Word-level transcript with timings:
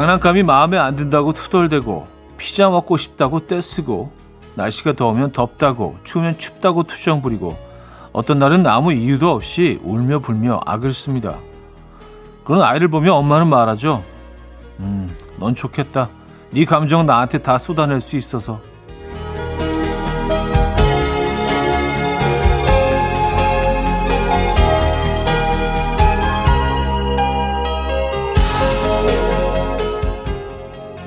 장난감이 0.00 0.44
마음에 0.44 0.78
안 0.78 0.96
든다고 0.96 1.34
투덜대고 1.34 2.08
피자 2.38 2.70
먹고 2.70 2.96
싶다고 2.96 3.46
떼쓰고 3.46 4.10
날씨가 4.54 4.94
더우면 4.94 5.32
덥다고 5.32 5.98
추우면 6.04 6.38
춥다고 6.38 6.84
투정 6.84 7.20
부리고 7.20 7.58
어떤 8.12 8.38
날은 8.38 8.66
아무 8.66 8.94
이유도 8.94 9.28
없이 9.28 9.78
울며 9.82 10.20
불며 10.20 10.58
악을 10.64 10.94
씁니다. 10.94 11.36
그런 12.46 12.62
아이를 12.62 12.88
보면 12.88 13.12
엄마는 13.12 13.48
말하죠. 13.48 14.02
음, 14.78 15.14
넌 15.38 15.54
좋겠다. 15.54 16.08
네 16.50 16.64
감정 16.64 17.04
나한테 17.04 17.36
다 17.36 17.58
쏟아낼 17.58 18.00
수 18.00 18.16
있어서. 18.16 18.58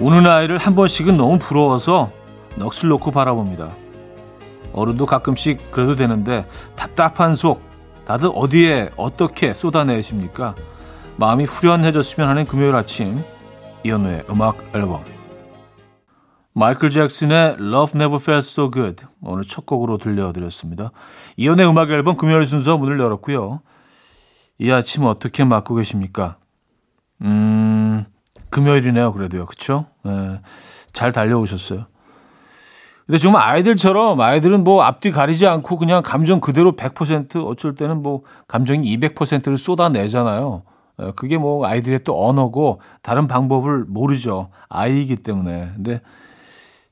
우는 0.03 0.27
아이를 0.27 0.57
한 0.57 0.75
번씩은 0.75 1.15
너무 1.15 1.39
부러워서 1.39 2.11
넋을 2.57 2.89
놓고 2.89 3.11
바라봅니다. 3.11 3.73
어른도 4.73 5.05
가끔씩 5.05 5.71
그래도 5.71 5.95
되는데 5.95 6.45
답답한 6.75 7.35
속 7.35 7.61
다들 8.05 8.29
어디에 8.35 8.89
어떻게 8.97 9.53
쏟아내십니까? 9.53 10.55
마음이 11.15 11.45
후련해졌으면 11.45 12.27
하는 12.27 12.45
금요일 12.45 12.75
아침 12.75 13.23
이현우의 13.85 14.25
음악 14.29 14.57
앨범 14.75 15.05
마이클 16.51 16.89
잭슨의 16.89 17.55
Love 17.59 17.97
Never 17.97 18.21
Felt 18.21 18.45
So 18.45 18.71
Good 18.71 19.05
오늘 19.21 19.43
첫 19.43 19.65
곡으로 19.65 19.99
들려드렸습니다. 19.99 20.91
이현우의 21.37 21.69
음악 21.69 21.89
앨범 21.91 22.17
금요일 22.17 22.45
순서 22.45 22.77
문을 22.77 22.99
열었고요. 22.99 23.61
이 24.59 24.69
아침 24.69 25.05
어떻게 25.05 25.45
맞고 25.45 25.75
계십니까? 25.75 26.35
음... 27.21 28.05
금요일이네요. 28.49 29.13
그래도요. 29.13 29.45
그쵸? 29.45 29.85
네, 30.03 30.39
잘 30.91 31.11
달려오셨어요. 31.11 31.85
근데 33.05 33.17
정말 33.17 33.43
아이들처럼 33.43 34.19
아이들은 34.21 34.63
뭐 34.63 34.83
앞뒤 34.83 35.11
가리지 35.11 35.45
않고 35.45 35.77
그냥 35.77 36.01
감정 36.03 36.39
그대로 36.39 36.73
100% 36.73 37.45
어쩔 37.45 37.75
때는 37.75 38.01
뭐 38.01 38.21
감정이 38.47 38.97
200%를 38.97 39.57
쏟아내잖아요. 39.57 40.63
예, 41.01 41.11
그게 41.15 41.37
뭐 41.37 41.65
아이들의 41.65 41.99
또 42.05 42.25
언어고 42.27 42.79
다른 43.01 43.27
방법을 43.27 43.85
모르죠. 43.87 44.49
아이이기 44.69 45.17
때문에. 45.17 45.71
근데 45.75 46.01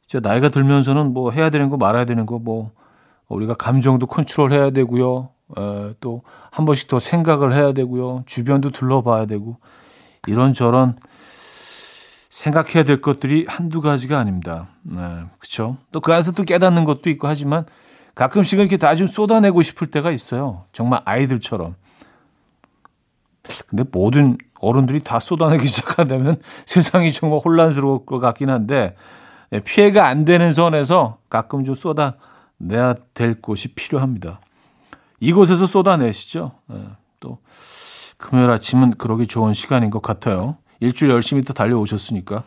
저 0.08 0.20
나이가 0.20 0.50
들면서는 0.50 1.14
뭐 1.14 1.32
해야 1.32 1.50
되는 1.50 1.70
거 1.70 1.78
말아야 1.78 2.06
되는 2.06 2.26
거 2.26 2.40
뭐 2.40 2.72
우리가 3.30 3.54
감정도 3.54 4.08
컨트롤 4.08 4.52
해야 4.52 4.72
되고요. 4.72 5.30
예, 5.58 5.94
또한 6.02 6.66
번씩 6.66 6.90
더 6.90 7.00
생각을 7.00 7.54
해야 7.54 7.72
되고요. 7.72 8.24
주변도 8.26 8.72
둘러봐야 8.72 9.26
되고 9.26 9.58
이런저런 10.28 10.98
생각해야 12.32 12.84
될 12.86 13.02
것들이 13.02 13.46
한두 13.48 13.82
가지가 13.82 14.18
아닙니다. 14.18 14.70
네, 14.84 14.96
그렇죠. 15.38 15.78
또 15.92 16.00
그 16.00 16.12
안에서 16.14 16.32
또 16.32 16.44
깨닫는 16.44 16.86
것도 16.86 17.10
있고 17.12 17.28
하지만 17.28 17.66
가끔씩은 18.16 18.62
이렇게 18.64 18.78
다 18.78 18.96
좀 18.96 19.06
쏟아내고 19.08 19.62
싶을 19.62 19.92
때가 19.92 20.12
있어요. 20.12 20.64
정말 20.72 21.02
아이들처럼. 21.06 21.76
근데 23.68 23.84
모든 23.92 24.38
어른들이 24.60 25.02
다 25.02 25.20
쏟아내기 25.20 25.68
시작한다면 25.68 26.40
세상이 26.66 27.12
정말 27.12 27.40
혼란스러울 27.44 28.06
것 28.06 28.20
같긴 28.20 28.50
한데 28.50 28.96
예, 29.52 29.60
피해가 29.60 30.08
안 30.08 30.24
되는 30.24 30.54
선에서 30.54 31.18
가끔 31.30 31.66
좀 31.66 31.76
쏟아내야 31.76 32.96
될 33.14 33.42
곳이 33.42 33.70
필요합니다. 33.74 34.40
이곳에서 35.20 35.68
쏟아내시죠. 35.68 36.54
네, 36.68 36.78
또 37.20 37.40
금요일 38.18 38.50
아침은 38.52 38.92
그러기 38.92 39.28
좋은 39.28 39.54
시간인 39.54 39.90
것 39.90 40.02
같아요. 40.02 40.56
일주일 40.82 41.12
열심히 41.12 41.44
또 41.44 41.54
달려오셨으니까. 41.54 42.44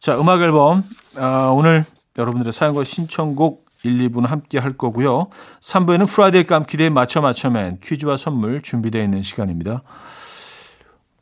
자, 0.00 0.18
음악 0.18 0.42
앨범. 0.42 0.82
아, 1.16 1.46
오늘 1.54 1.84
여러분들의 2.18 2.52
사연과 2.52 2.82
신청곡 2.84 3.64
1, 3.84 4.08
2부는 4.08 4.26
함께 4.26 4.58
할 4.58 4.76
거고요. 4.76 5.28
3부에는 5.60 6.08
Friday 6.08 6.44
깜키데이 6.44 6.90
맞춰 6.90 7.20
맞춰맨 7.20 7.78
퀴즈와 7.82 8.16
선물 8.16 8.62
준비되어 8.62 9.02
있는 9.02 9.22
시간입니다. 9.22 9.82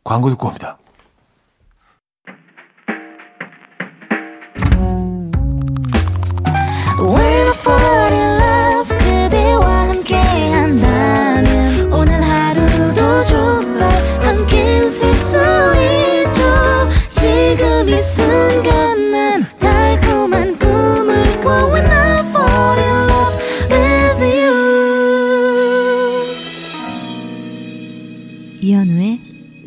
광고 0.04 0.30
듣고 0.30 0.48
옵니다. 0.48 0.78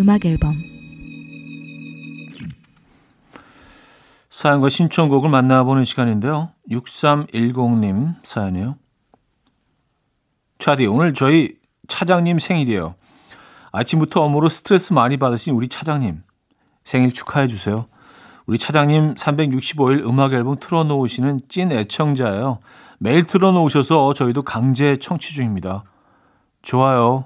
음악 0.05 0.23
앨범 0.25 0.61
사연과 4.29 4.69
신청곡을 4.69 5.29
만나보는 5.29 5.83
시간인데요. 5.83 6.51
6310님 6.69 8.15
사연이에요. 8.23 8.77
차디, 10.59 10.85
오늘 10.85 11.13
저희 11.13 11.55
차장님 11.87 12.39
생일이에요. 12.39 12.95
아침부터 13.71 14.21
업무로 14.21 14.49
스트레스 14.49 14.93
많이 14.93 15.17
받으신 15.17 15.55
우리 15.55 15.67
차장님. 15.67 16.21
생일 16.83 17.11
축하해 17.11 17.47
주세요. 17.47 17.87
우리 18.45 18.57
차장님 18.57 19.15
365일 19.15 20.05
음악 20.05 20.33
앨범 20.33 20.57
틀어놓으시는 20.59 21.41
찐 21.49 21.71
애청자예요. 21.71 22.59
매일 22.99 23.25
틀어놓으셔서 23.25 24.13
저희도 24.13 24.43
강제 24.43 24.97
청취 24.97 25.33
중입니다. 25.33 25.83
좋아요. 26.61 27.25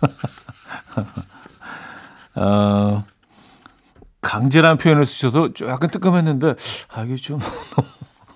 어, 2.34 3.04
강제라는 4.20 4.78
표현을 4.78 5.06
쓰셔도 5.06 5.50
약간 5.66 5.90
뜨끔했는데, 5.90 6.54
아, 6.88 7.02
이게 7.02 7.16
좀, 7.16 7.38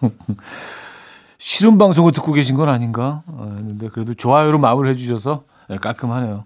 싫은 1.38 1.78
방송을 1.78 2.12
듣고 2.12 2.32
계신 2.32 2.56
건 2.56 2.68
아닌가? 2.68 3.22
어, 3.26 3.48
근데 3.56 3.88
그래도 3.88 4.14
좋아요로 4.14 4.58
마무리 4.58 4.90
해주셔서 4.90 5.44
네, 5.68 5.78
깔끔하네요. 5.78 6.44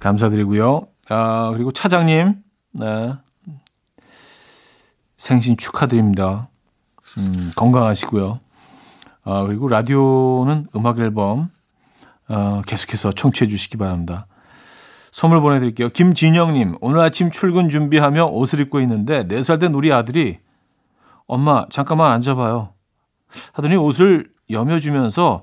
감사드리고요. 0.00 0.88
아, 1.10 1.50
그리고 1.54 1.72
차장님, 1.72 2.34
네. 2.72 3.14
생신 5.26 5.56
축하드립니다. 5.56 6.48
음, 7.18 7.50
건강하시고요. 7.56 8.38
아, 9.24 9.42
그리고 9.42 9.66
라디오는 9.66 10.68
음악 10.76 11.00
앨범, 11.00 11.50
어, 12.28 12.62
계속해서 12.64 13.10
청취해 13.10 13.48
주시기 13.50 13.76
바랍니다. 13.76 14.28
선물 15.10 15.40
보내드릴게요. 15.40 15.88
김진영님, 15.88 16.76
오늘 16.80 17.00
아침 17.00 17.32
출근 17.32 17.70
준비하며 17.70 18.26
옷을 18.26 18.60
입고 18.60 18.80
있는데 18.82 19.26
4살 19.26 19.58
된 19.58 19.74
우리 19.74 19.92
아들이 19.92 20.38
엄마, 21.26 21.66
잠깐만 21.70 22.12
앉아봐요. 22.12 22.72
하더니 23.52 23.74
옷을 23.74 24.30
여며주면서 24.48 25.42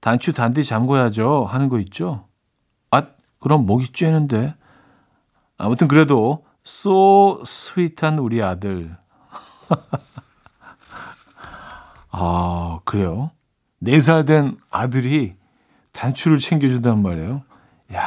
단추 0.00 0.32
단디 0.32 0.62
잠궈야죠 0.62 1.44
하는 1.44 1.68
거 1.68 1.80
있죠? 1.80 2.28
아, 2.92 3.02
그럼 3.40 3.66
목이 3.66 3.90
쬐는데. 3.90 4.54
아무튼 5.58 5.88
그래도 5.88 6.44
so 6.64 7.42
스윗한 7.44 8.20
우리 8.20 8.40
아들. 8.40 8.96
아, 12.10 12.80
그래요? 12.84 13.30
4살 13.82 14.26
된 14.26 14.56
아들이 14.70 15.34
단추를 15.92 16.38
챙겨준단 16.38 17.02
말이에요. 17.02 17.42
야 17.92 18.02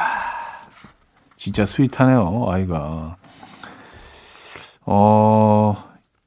진짜 1.36 1.64
sweet하네요, 1.64 2.46
아이가. 2.48 3.16
어, 4.84 5.76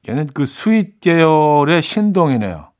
얘는 0.08 0.28
그 0.28 0.46
sweet 0.46 1.00
계열의 1.00 1.82
신동이네요. 1.82 2.72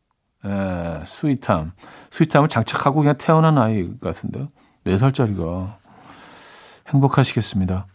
예, 0.44 1.02
sweet함. 1.04 1.72
sweet함을 2.10 2.48
장착하고 2.48 3.00
그냥 3.00 3.16
태어난 3.18 3.58
아이 3.58 3.88
같은데요. 4.00 4.48
4살짜리가. 4.86 5.76
행복하시겠습니다. 6.88 7.86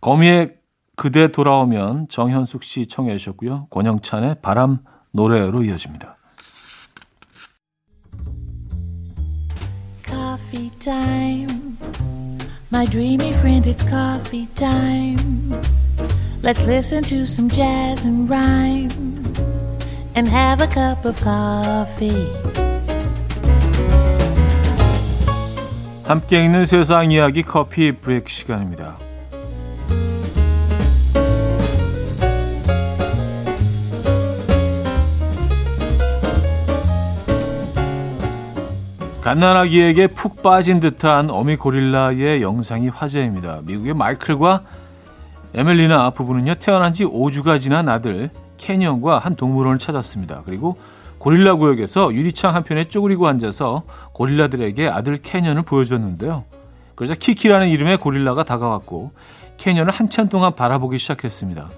거미의 0.00 0.56
그대 0.96 1.28
돌아오면 1.28 2.08
정현숙 2.08 2.62
씨 2.62 2.86
청해 2.86 3.16
주셨고요. 3.18 3.66
권영찬의 3.70 4.36
바람 4.42 4.78
노래로 5.12 5.64
이어집니다. 5.64 6.16
Coffee 10.06 10.70
time. 10.78 11.76
My 12.72 12.86
dreamy 12.86 13.30
friend, 13.30 13.68
it's 13.68 13.84
coffee 13.88 14.46
time. 14.54 15.52
Let's 16.42 16.62
listen 16.62 17.02
to 17.04 17.22
some 17.22 17.48
jazz 17.48 18.06
and 18.06 18.28
rhyme 18.28 18.90
and 20.16 20.28
have 20.28 20.62
a 20.62 20.68
cup 20.68 21.06
of 21.06 21.18
coffee. 21.22 22.32
함께 26.04 26.44
있는 26.44 26.66
세상 26.66 27.10
이야기 27.10 27.42
커피 27.42 27.92
브레이크 27.92 28.30
시간입니다. 28.30 29.03
갓난아기에게 39.24 40.08
푹 40.08 40.42
빠진 40.42 40.80
듯한 40.80 41.30
어미 41.30 41.56
고릴라의 41.56 42.42
영상이 42.42 42.88
화제입니다. 42.88 43.62
미국의 43.64 43.94
마이클과 43.94 44.64
에멜리나 45.54 46.10
부부는요, 46.10 46.56
태어난 46.56 46.92
지 46.92 47.06
5주가 47.06 47.58
지난 47.58 47.88
아들 47.88 48.28
캐니언과 48.58 49.20
한 49.20 49.34
동물원을 49.34 49.78
찾았습니다. 49.78 50.42
그리고 50.44 50.76
고릴라 51.16 51.54
구역에서 51.54 52.12
유리창 52.12 52.54
한편에 52.54 52.90
쪼그리고 52.90 53.26
앉아서 53.26 53.84
고릴라들에게 54.12 54.88
아들 54.88 55.16
캐니언을 55.16 55.62
보여줬는데요. 55.62 56.44
그러자 56.94 57.14
키키라는 57.14 57.68
이름의 57.68 57.96
고릴라가 57.96 58.44
다가왔고 58.44 59.12
캐니언을 59.56 59.90
한참 59.90 60.28
동안 60.28 60.54
바라보기 60.54 60.98
시작했습니다. 60.98 61.70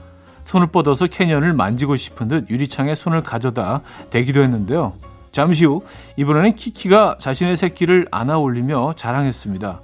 손을 0.42 0.66
뻗어서 0.66 1.06
캐니언을 1.06 1.52
만지고 1.52 1.94
싶은 1.94 2.26
듯 2.26 2.50
유리창에 2.50 2.96
손을 2.96 3.22
가져다 3.22 3.82
대기도 4.10 4.42
했는데요. 4.42 4.94
잠시 5.36 5.66
후 5.66 5.82
이번에는 6.16 6.54
키키가 6.54 7.16
자신의 7.18 7.58
새끼를 7.58 8.08
안아 8.10 8.38
올리며 8.38 8.94
자랑했습니다. 8.96 9.82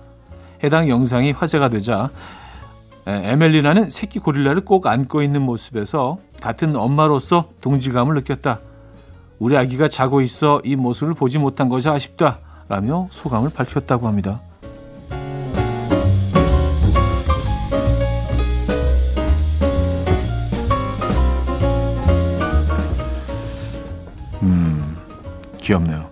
해당 0.64 0.88
영상이 0.88 1.32
화제가 1.32 1.68
되자 1.68 2.08
에멜리나는 3.04 3.90
새끼 3.90 4.18
고릴라를 4.18 4.64
꼭 4.64 4.86
안고 4.86 5.20
있는 5.20 5.42
모습에서 5.42 6.16
같은 6.40 6.74
엄마로서 6.74 7.50
동지감을 7.60 8.14
느꼈다. 8.14 8.60
우리 9.38 9.58
아기가 9.58 9.88
자고 9.88 10.22
있어 10.22 10.62
이 10.64 10.74
모습을 10.74 11.12
보지 11.12 11.36
못한 11.36 11.68
것이 11.68 11.86
아쉽다. 11.86 12.38
라며 12.68 13.08
소감을 13.10 13.50
밝혔다고 13.50 14.08
합니다. 14.08 14.40
귀엽네요. 25.62 26.10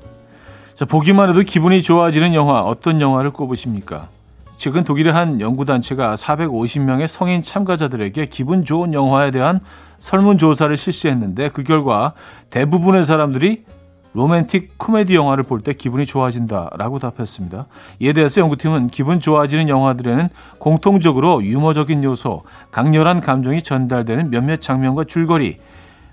자, 0.75 0.85
보기만 0.87 1.29
해도 1.29 1.43
기분이 1.43 1.83
좋아지는 1.83 2.33
영화 2.33 2.63
어떤 2.63 3.01
영화를 3.01 3.33
꼽으십니까? 3.33 4.09
최근 4.57 4.85
독일의 4.85 5.13
한 5.13 5.41
연구단체가 5.41 6.15
450명의 6.15 7.07
성인 7.07 7.43
참가자들에게 7.43 8.27
기분 8.27 8.65
좋은 8.65 8.93
영화에 8.95 9.31
대한 9.31 9.61
설문조사를 9.99 10.75
실시했는데 10.77 11.49
그 11.49 11.63
결과 11.63 12.13
대부분의 12.51 13.05
사람들이 13.05 13.65
로맨틱 14.13 14.77
코미디 14.77 15.15
영화를 15.15 15.45
볼 15.45 15.61
때 15.61 15.73
기분이 15.73 16.05
좋아진다라고 16.05 16.99
답했습니다. 16.99 17.67
이에 18.01 18.13
대해서 18.13 18.41
연구팀은 18.41 18.89
기분 18.89 19.21
좋아지는 19.21 19.69
영화들에는 19.69 20.29
공통적으로 20.59 21.45
유머적인 21.45 22.03
요소, 22.03 22.43
강렬한 22.71 23.21
감정이 23.21 23.63
전달되는 23.63 24.31
몇몇 24.31 24.61
장면과 24.61 25.05
줄거리, 25.05 25.59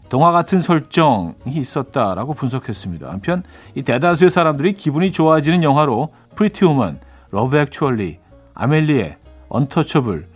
동화 0.10 0.32
같은 0.32 0.60
설정이 0.60 1.34
있었다라고 1.48 2.34
분석했습니다. 2.34 3.10
한편 3.10 3.44
이 3.76 3.84
대다수의 3.84 4.30
사람들이 4.30 4.74
기분이 4.74 5.12
좋아지는 5.12 5.64
영화로 5.64 6.10
프리티 6.36 6.66
우먼, 6.66 7.00
러브 7.32 7.58
액츄얼리, 7.58 8.20
아멜리에, 8.54 9.18
언터처블을 9.50 10.28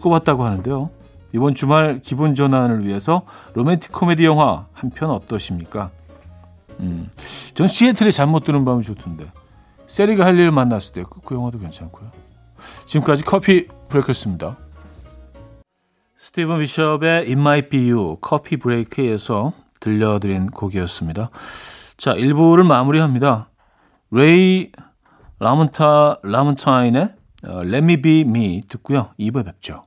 꼽았다고 0.00 0.44
하는데요. 0.44 0.90
이번 1.34 1.54
주말 1.54 2.00
기분 2.02 2.34
전환을 2.34 2.84
위해서 2.86 3.22
로맨틱 3.54 3.92
코미디 3.92 4.24
영화 4.24 4.66
한 4.72 4.90
편 4.90 5.10
어떠십니까? 5.10 5.90
음, 6.80 7.08
전 7.54 7.68
시애틀에 7.68 8.10
잠못 8.10 8.44
드는 8.44 8.64
밤이 8.64 8.82
좋던데. 8.82 9.30
세리가 9.86 10.24
할 10.24 10.38
일을 10.38 10.50
만났을 10.50 10.92
때그 10.94 11.34
영화도 11.34 11.58
괜찮고요. 11.58 12.10
지금까지 12.86 13.24
커피 13.24 13.66
브레이크였습니다. 13.88 14.56
스티븐 16.22 16.60
비숍의 16.60 17.22
It 17.22 17.32
Might 17.32 17.68
Be 17.68 17.90
You 17.90 18.16
커피 18.20 18.56
브레이크에서 18.56 19.54
들려드린 19.80 20.46
곡이었습니다. 20.46 21.30
자, 21.96 22.14
1부를 22.14 22.64
마무리합니다. 22.64 23.50
레이 24.12 24.70
라문타, 25.40 26.20
라문타인의 26.22 27.14
Let 27.44 27.78
Me 27.78 28.00
Be 28.00 28.20
Me 28.20 28.60
듣고요. 28.68 29.10
2부에 29.18 29.44
뵙죠. 29.46 29.82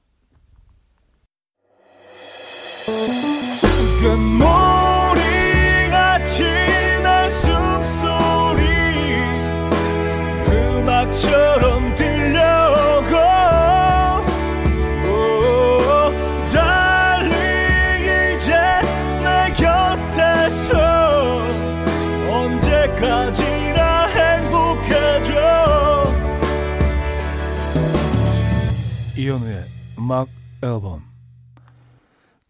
음악 30.05 30.27
앨범 30.61 31.01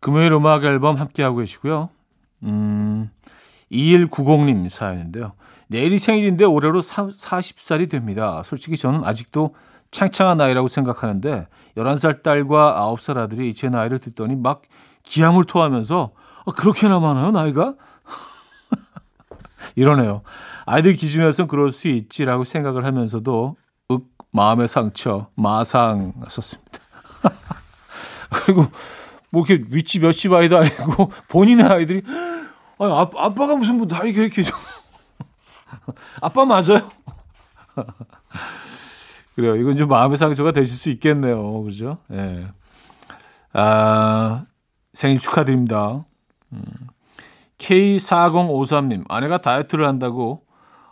금요일 0.01 0.33
음악 0.33 0.65
앨범 0.65 0.97
함께하고 0.97 1.37
계시고요. 1.37 1.89
음, 2.43 3.09
2190님 3.71 4.67
사연인데요. 4.67 5.31
내일이 5.69 5.97
생일인데 5.97 6.43
올해로 6.43 6.81
40살이 6.81 7.89
됩니다. 7.89 8.43
솔직히 8.43 8.75
저는 8.75 9.05
아직도 9.05 9.55
창창한 9.89 10.35
나이라고 10.35 10.67
생각하는데 10.67 11.47
11살 11.77 12.23
딸과 12.23 12.93
9살 12.93 13.17
아들이 13.17 13.53
제 13.53 13.69
나이를 13.69 13.99
듣더니 13.99 14.35
막 14.35 14.61
기함을 15.03 15.45
토하면서 15.45 16.11
아, 16.45 16.51
그렇게나 16.51 16.99
많아요 16.99 17.31
나이가? 17.31 17.75
이러네요. 19.77 20.23
아이들 20.65 20.95
기준에서는 20.97 21.47
그럴 21.47 21.71
수 21.71 21.87
있지라고 21.87 22.43
생각을 22.43 22.83
하면서도 22.85 23.55
윽 23.91 24.03
마음의 24.31 24.67
상처 24.67 25.29
마상 25.35 26.11
썼습니다. 26.27 26.84
그리고 28.29 28.65
뭐 29.29 29.45
이렇게 29.45 29.65
위치 29.69 29.99
몇십 29.99 30.31
아이도 30.33 30.57
아니고 30.57 31.11
본인의 31.29 31.65
아이들이 31.65 32.01
아니, 32.77 32.91
아, 32.91 33.09
아빠가 33.15 33.55
무슨 33.55 33.77
뭐 33.77 33.87
다리 33.87 34.11
이렇게 34.11 34.43
좀 34.43 34.55
아빠 36.21 36.45
맞아요? 36.45 36.89
그래요. 39.35 39.57
이건 39.57 39.75
좀 39.75 39.89
마음의 39.89 40.17
상처가 40.17 40.51
되실 40.51 40.75
수 40.75 40.89
있겠네요. 40.89 41.61
그죠? 41.63 41.97
예. 42.11 42.15
네. 42.15 42.47
아, 43.51 44.45
생일 44.93 45.19
축하드립니다. 45.19 46.05
음. 46.53 46.63
K4053님, 47.57 49.05
아내가 49.09 49.39
다이어트를 49.39 49.87
한다고 49.87 50.45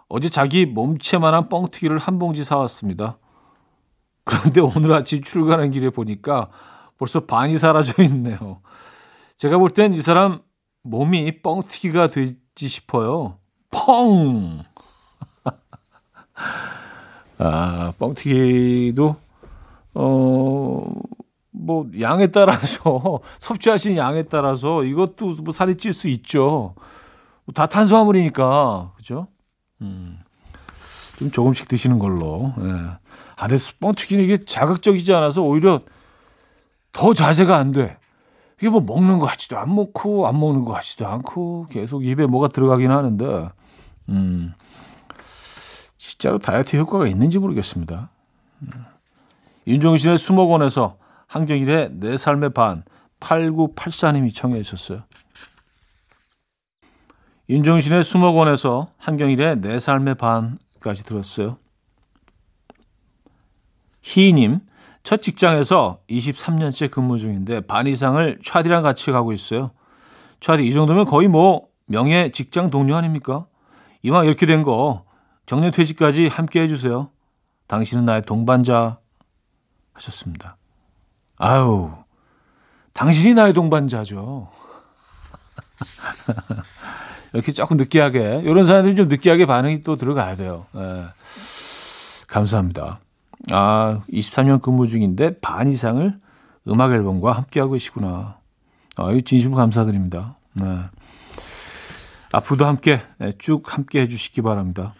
어제 0.09 0.29
자기 0.29 0.65
몸체만한 0.65 1.49
뻥튀기를 1.49 1.97
한 1.97 2.19
봉지 2.19 2.43
사왔습니다. 2.43 3.17
그런데 4.25 4.61
오늘 4.61 4.93
아침 4.93 5.21
출근하는 5.21 5.71
길에 5.71 5.89
보니까 5.89 6.49
벌써 6.97 7.21
반이 7.25 7.57
사라져 7.57 8.03
있네요. 8.03 8.61
제가 9.37 9.57
볼 9.57 9.69
땐 9.71 9.93
이 9.93 10.01
사람 10.01 10.39
몸이 10.83 11.41
뻥튀기가 11.41 12.07
되지 12.07 12.67
싶어요. 12.67 13.37
펑! 13.71 14.63
아, 17.37 17.91
뻥튀기도, 17.99 19.15
어, 19.95 20.85
뭐, 21.51 21.87
양에 21.99 22.27
따라서, 22.27 23.19
섭취하신 23.39 23.97
양에 23.97 24.23
따라서 24.23 24.83
이것도 24.83 25.35
뭐 25.43 25.51
살이 25.53 25.75
찔 25.75 25.93
수 25.93 26.07
있죠. 26.09 26.75
다 27.53 27.65
탄수화물이니까, 27.67 28.93
그죠? 28.95 29.27
음, 29.81 30.19
좀 31.17 31.31
조금씩 31.31 31.67
드시는 31.67 31.99
걸로. 31.99 32.53
예. 32.59 33.02
아, 33.43 33.47
근데 33.47 33.61
뻥튀기는 33.81 34.23
이게 34.23 34.37
자극적이지 34.45 35.13
않아서 35.13 35.41
오히려 35.41 35.81
더 36.93 37.13
자제가 37.13 37.57
안 37.57 37.73
돼. 37.73 37.97
이게 38.59 38.69
뭐 38.69 38.79
먹는 38.79 39.19
거 39.19 39.25
같지도 39.25 39.57
안 39.57 39.75
먹고 39.75 40.27
안 40.27 40.39
먹는 40.39 40.63
거 40.63 40.71
같지도 40.71 41.05
않고 41.05 41.67
계속 41.69 42.05
입에 42.05 42.25
뭐가 42.25 42.47
들어가긴 42.47 42.91
하는데, 42.91 43.49
음, 44.07 44.53
진짜로 45.97 46.37
다이어트 46.37 46.77
효과가 46.77 47.07
있는지 47.07 47.37
모르겠습니다. 47.37 48.11
음. 48.61 48.85
윤종신의 49.67 50.17
수목원에서 50.19 50.95
한경일의 51.27 51.89
내 51.95 52.15
삶의 52.15 52.53
반 52.53 52.83
8984님이 53.19 54.33
청해 54.33 54.63
주셨어요. 54.63 55.03
윤종신의 57.49 58.05
수목원에서 58.05 58.87
한경일의 58.97 59.59
내 59.59 59.79
삶의 59.79 60.15
반까지 60.15 61.03
들었어요. 61.03 61.57
희님, 64.03 64.59
첫 65.01 65.21
직장에서 65.21 65.99
23년째 66.09 66.91
근무 66.91 67.17
중인데 67.17 67.61
반 67.61 67.87
이상을 67.87 68.39
차디랑 68.43 68.83
같이 68.83 69.11
가고 69.11 69.33
있어요. 69.33 69.71
차디, 70.39 70.67
이 70.67 70.73
정도면 70.73 71.05
거의 71.05 71.27
뭐 71.27 71.67
명예 71.85 72.31
직장 72.31 72.69
동료 72.69 72.95
아닙니까? 72.95 73.45
이왕 74.03 74.25
이렇게 74.25 74.45
된 74.45 74.63
거 74.63 75.05
정년 75.45 75.71
퇴직까지 75.71 76.27
함께 76.27 76.61
해주세요. 76.61 77.09
당신은 77.67 78.05
나의 78.05 78.23
동반자 78.23 78.99
하셨습니다. 79.93 80.57
아유, 81.37 81.91
당신이 82.93 83.33
나의 83.33 83.53
동반자죠. 83.53 84.49
이렇게 87.33 87.51
조금 87.51 87.77
느끼하게 87.77 88.41
이런 88.45 88.65
사람들이 88.65 88.95
좀 88.95 89.07
느끼하게 89.07 89.45
반응이 89.45 89.83
또 89.83 89.95
들어가야 89.95 90.35
돼요. 90.35 90.65
예. 90.75 91.05
감사합니다. 92.27 92.99
아 93.51 94.01
23년 94.11 94.61
근무 94.61 94.87
중인데 94.87 95.39
반 95.39 95.67
이상을 95.67 96.19
음악 96.67 96.91
앨범과 96.91 97.33
함께하고 97.33 97.73
계시구나. 97.73 98.37
아, 98.95 99.17
진심으로 99.25 99.57
감사드립니다. 99.57 100.37
네. 100.53 100.65
앞으로도 102.31 102.65
함께 102.65 103.01
네, 103.17 103.31
쭉 103.37 103.73
함께 103.73 104.01
해주시기 104.01 104.41
바랍니다. 104.41 104.93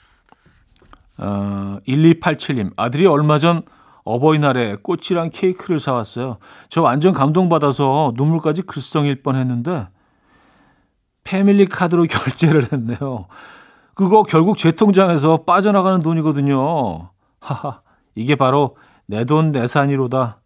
어, 1.18 1.78
1287님 1.88 2.72
아들이 2.76 3.06
얼마 3.06 3.40
전 3.40 3.64
어버이날에 4.04 4.78
꽃이랑 4.84 5.30
케이크를 5.32 5.80
사왔어요. 5.80 6.38
저 6.70 6.82
완전 6.82 7.14
감동받아서 7.14 8.14
눈물까지 8.16 8.64
글썽일 8.64 9.24
뻔 9.24 9.36
했는데 9.36 9.88
패밀리 11.24 11.66
카드로 11.66 12.06
결제를 12.10 12.72
했네요. 12.72 13.28
그거 13.94 14.24
결국 14.24 14.58
제 14.58 14.72
통장에서 14.72 15.44
빠져나가는 15.44 16.02
돈이거든요. 16.02 17.10
하하, 17.40 17.82
이게 18.16 18.36
바로 18.36 18.76
내 19.06 19.26
돈 19.26 19.52
내산이로다. 19.52 20.40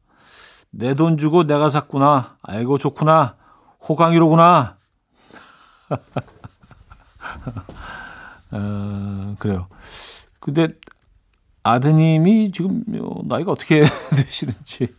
내 0.72 0.94
돈 0.94 1.18
주고 1.18 1.46
내가 1.46 1.70
샀구나. 1.70 2.38
아이고 2.42 2.78
좋구나. 2.78 3.36
호강이로구나. 3.88 4.78
어, 8.52 9.36
그래요. 9.40 9.68
근데 10.40 10.70
아드님이 11.64 12.52
지금 12.52 12.84
나이가 13.26 13.52
어떻게 13.52 13.84
되시는지. 14.16 14.94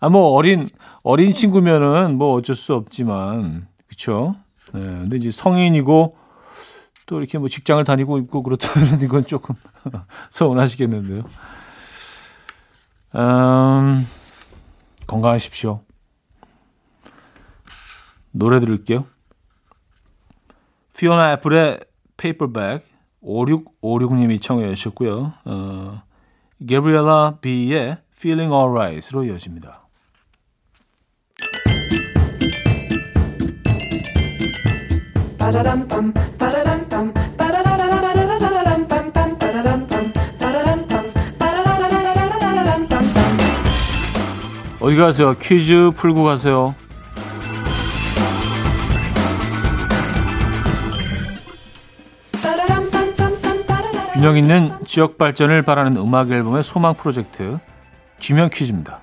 아, 0.00 0.08
뭐 0.08 0.28
어린, 0.30 0.68
어린 1.02 1.32
친구면은 1.32 2.16
뭐 2.16 2.34
어쩔 2.34 2.56
수 2.56 2.74
없지만, 2.74 3.68
그쵸? 3.88 4.34
네, 4.72 4.80
근데 4.80 5.16
이제 5.16 5.30
성인이고 5.30 6.16
또 7.06 7.18
이렇게 7.18 7.38
뭐 7.38 7.48
직장을 7.48 7.82
다니고 7.84 8.18
있고 8.18 8.42
그렇다면 8.42 9.00
이건 9.00 9.24
조금 9.26 9.54
서운하시겠는데요. 10.30 11.22
음, 13.14 14.06
건강하십시오. 15.06 15.80
노래 18.30 18.60
들을게요. 18.60 19.06
피오나 20.96 21.32
애플의 21.34 21.80
페이퍼백 22.16 22.84
5656님이 23.22 24.40
청해 24.40 24.74
주셨고요. 24.74 25.32
어, 25.44 26.02
게브리엘라 26.66 27.38
비의 27.40 27.98
Feeling 28.12 28.52
Alright으로 28.52 29.24
이어집니다. 29.24 29.88
어디 44.88 44.96
가세요? 44.96 45.36
퀴즈 45.38 45.90
풀고 45.94 46.24
가세요. 46.24 46.74
균형 54.14 54.38
있는 54.38 54.72
지역 54.86 55.18
발전을 55.18 55.60
바라는 55.60 55.98
음악 55.98 56.30
앨범의 56.30 56.62
소망 56.62 56.94
프로젝트 56.94 57.58
지명 58.18 58.48
퀴즈입니다. 58.50 59.00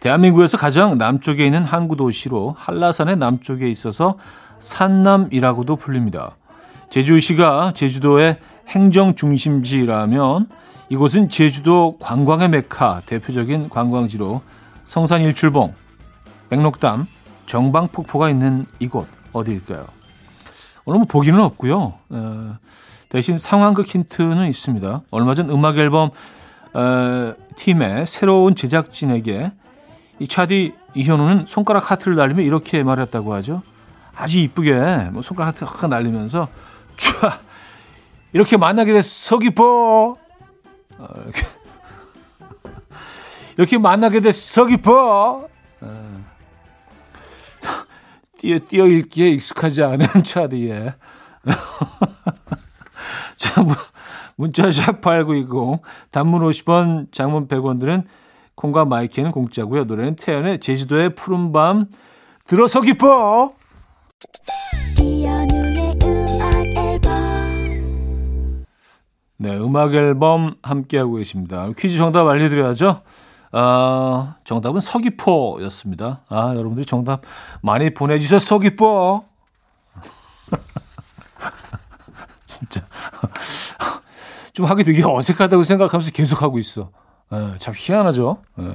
대한민국에서 0.00 0.58
가장 0.58 0.98
남쪽에 0.98 1.46
있는 1.46 1.64
항구 1.64 1.96
도시로 1.96 2.54
한라산의 2.58 3.16
남쪽에 3.16 3.70
있어서 3.70 4.18
산남이라고도 4.58 5.76
불립니다. 5.76 6.36
제주시가 6.90 7.72
제주도의 7.74 8.36
행정 8.68 9.14
중심지라면 9.14 10.48
이곳은 10.90 11.30
제주도 11.30 11.96
관광의 12.00 12.50
메카 12.50 13.00
대표적인 13.06 13.70
관광지로 13.70 14.42
성산 14.90 15.22
일출봉, 15.22 15.72
백록담, 16.48 17.06
정방폭포가 17.46 18.28
있는 18.28 18.66
이곳 18.80 19.06
어디일까요? 19.32 19.86
오늘 20.84 20.98
뭐 20.98 21.06
보기는 21.06 21.38
없고요. 21.40 21.94
어, 22.08 22.58
대신 23.08 23.38
상황극 23.38 23.86
힌트는 23.86 24.48
있습니다. 24.48 25.02
얼마 25.12 25.36
전 25.36 25.48
음악 25.48 25.78
앨범 25.78 26.10
어, 26.74 27.34
팀의 27.54 28.08
새로운 28.08 28.56
제작진에게 28.56 29.52
이 30.18 30.26
차디 30.26 30.74
이현우는 30.94 31.46
손가락 31.46 31.92
하트를 31.92 32.16
날리며 32.16 32.42
이렇게 32.42 32.82
말했다고 32.82 33.32
하죠. 33.34 33.62
아주 34.16 34.38
이쁘게 34.38 34.72
뭐 35.12 35.22
손가락 35.22 35.50
하트 35.50 35.62
확 35.62 35.88
날리면서 35.88 36.48
촤 36.96 37.30
이렇게 38.32 38.56
만나게 38.56 38.92
됐어 38.92 39.38
기뻐 39.38 40.16
어, 40.98 41.08
이렇게, 41.22 41.46
이렇게 43.56 43.78
만나게 43.78 44.20
됐어 44.20 44.66
기뻐 44.66 45.48
어, 45.80 46.24
뛰어 48.38 48.58
뛰어 48.58 48.86
읽기에 48.86 49.28
익숙하지 49.30 49.82
않은 49.82 50.06
차디에 50.24 50.94
자, 53.36 53.64
문자샵 54.36 55.00
8920 55.00 55.82
단문 56.10 56.42
50원, 56.42 57.12
장문 57.12 57.48
100원들은 57.48 58.04
콩과 58.54 58.84
마이키는 58.84 59.30
공짜고요. 59.30 59.84
노래는 59.84 60.16
태연의 60.16 60.60
제주도의 60.60 61.14
푸른밤 61.14 61.86
들어서 62.46 62.82
기뻐. 62.82 63.54
네, 69.38 69.56
음악 69.56 69.94
앨범 69.94 70.56
함께하고 70.62 71.14
계십니다. 71.14 71.70
퀴즈 71.78 71.96
정답 71.96 72.26
알려드려야죠. 72.26 73.00
아, 73.52 74.36
정답은 74.44 74.80
서귀포였습니다. 74.80 76.22
아, 76.28 76.48
여러분들이 76.54 76.86
정답 76.86 77.22
많이 77.62 77.92
보내주셔서 77.92 78.44
서귀포. 78.44 79.24
진짜. 82.46 82.86
좀 84.52 84.66
하기 84.66 84.84
되게 84.84 85.02
어색하다고 85.04 85.64
생각하면서 85.64 86.10
계속 86.12 86.42
하고 86.42 86.58
있어. 86.58 86.90
에, 87.32 87.36
예, 87.36 87.56
참 87.58 87.74
희한하죠. 87.76 88.42
에. 88.58 88.64
예. 88.64 88.74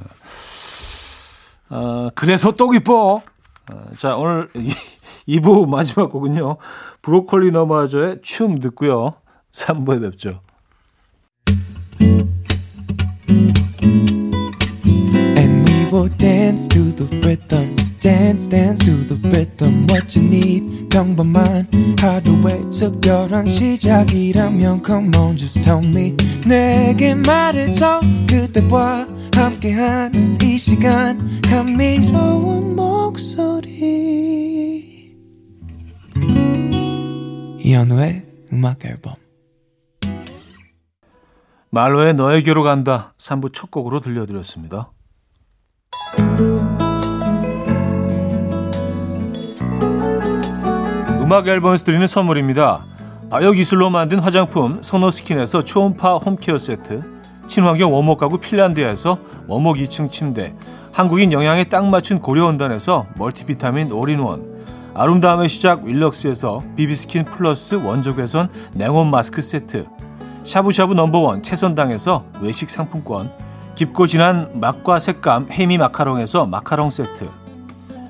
아, 1.68 2.10
그래서 2.14 2.52
또 2.52 2.70
기뻐. 2.70 3.22
아, 3.72 3.84
자, 3.98 4.16
오늘 4.16 4.48
2부 5.28 5.68
마지막 5.68 6.10
곡은요. 6.10 6.58
브로콜리 7.02 7.50
너마저의 7.50 8.20
춤 8.22 8.60
듣고요. 8.60 9.14
3부에 9.52 10.00
뵙죠. 10.02 10.40
Will 16.06 16.18
dance 16.18 16.68
to 16.68 16.92
the 16.92 17.06
rhythm. 17.26 17.74
dance 17.98 18.46
dance 18.46 18.78
to 18.84 18.92
the 19.08 19.16
rhythm 19.28 19.88
what 19.90 20.16
you 20.16 20.24
need 20.24 20.88
평범한 20.88 21.66
하루의 21.98 22.70
특별한 22.70 23.48
시작이라면 23.48 24.82
come 24.86 25.10
on 25.16 25.36
just 25.36 25.60
tell 25.62 25.84
me 25.84 26.14
내게 26.46 27.16
말해줘 27.16 28.02
그대와 28.30 29.08
함께한 29.34 30.38
이 30.40 30.56
시간 30.56 31.40
감미로운 31.42 32.76
목소리 32.76 34.06
이현우의 37.58 38.26
음악 38.52 38.84
앨범 38.84 39.16
말로의 41.70 42.14
너에게로 42.14 42.62
간다 42.62 43.12
3부 43.18 43.52
첫 43.52 43.72
곡으로 43.72 43.98
들려드렸습니다. 43.98 44.92
음악 51.22 51.48
앨범에서 51.48 51.84
드리는 51.84 52.06
선물입니다. 52.06 52.84
아역 53.30 53.54
기술로 53.54 53.90
만든 53.90 54.20
화장품 54.20 54.80
소노스킨에서 54.82 55.64
초음파 55.64 56.18
홈케어 56.18 56.58
세트 56.58 57.02
친환경 57.48 57.92
원목 57.92 58.18
가구 58.18 58.38
핀란드에서 58.38 59.18
원목 59.48 59.76
2층 59.78 60.10
침대 60.10 60.54
한국인 60.92 61.32
영양에 61.32 61.64
딱 61.64 61.84
맞춘 61.84 62.20
고려원단에서 62.20 63.06
멀티비타민 63.16 63.90
올인원 63.90 64.56
아름다움의 64.94 65.48
시작 65.48 65.84
윌럭스에서 65.84 66.62
비비스킨 66.76 67.24
플러스 67.24 67.74
원적외선 67.74 68.48
냉온 68.74 69.10
마스크 69.10 69.42
세트 69.42 69.86
샤브샤브 70.44 70.94
넘버원 70.94 71.42
채선당에서 71.42 72.24
외식 72.40 72.70
상품권 72.70 73.32
깊고 73.76 74.06
진한 74.06 74.48
맛과 74.54 74.98
색감 74.98 75.48
해미 75.50 75.76
마카롱에서 75.76 76.46
마카롱 76.46 76.88
세트. 76.88 77.28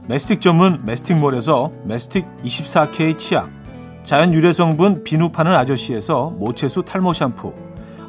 메스틱 0.06 0.40
전문 0.40 0.80
메스틱몰에서 0.85 1.73
메스틱 1.82 2.25
24K 2.44 3.18
치약, 3.18 3.50
자연 4.04 4.32
유래 4.32 4.52
성분 4.52 5.02
비누 5.02 5.30
파는 5.30 5.56
아저씨에서 5.56 6.30
모체수 6.38 6.85
탈모 6.85 7.12
샴푸, 7.12 7.52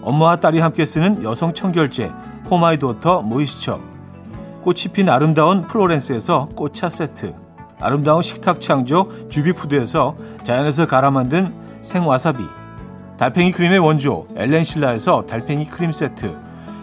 엄마와 0.03 0.35
딸이 0.35 0.59
함께 0.59 0.85
쓰는 0.85 1.23
여성 1.23 1.55
청결제 1.55 2.11
포마이도터 2.45 3.23
모이스처, 3.23 3.79
꽃이 4.61 4.93
핀 4.93 5.09
아름다운 5.09 5.61
플로렌스에서 5.61 6.49
꽃차 6.55 6.89
세트, 6.89 7.33
아름다운 7.79 8.21
식탁 8.21 8.61
창조 8.61 9.09
주비푸드에서 9.29 10.15
자연에서 10.43 10.85
갈아 10.85 11.09
만든 11.09 11.55
생와사비. 11.81 12.43
달팽이 13.17 13.51
크림의 13.51 13.79
원조 13.79 14.27
엘렌실라에서 14.35 15.25
달팽이 15.25 15.65
크림 15.67 15.91
세트 15.91 16.45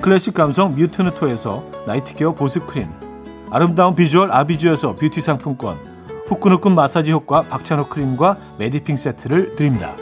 클래식 0.00 0.34
감성 0.34 0.74
뮤트누토에서 0.76 1.64
나이트케어 1.86 2.32
보습크림 2.34 2.88
아름다운 3.50 3.94
비주얼 3.94 4.30
아비주에서 4.30 4.94
뷰티 4.94 5.20
상품권 5.20 5.76
후끈후끈 6.28 6.74
마사지 6.74 7.10
효과 7.12 7.42
박찬호 7.42 7.88
크림과 7.88 8.36
메디핑 8.58 8.96
세트를 8.96 9.56
드립니다. 9.56 9.96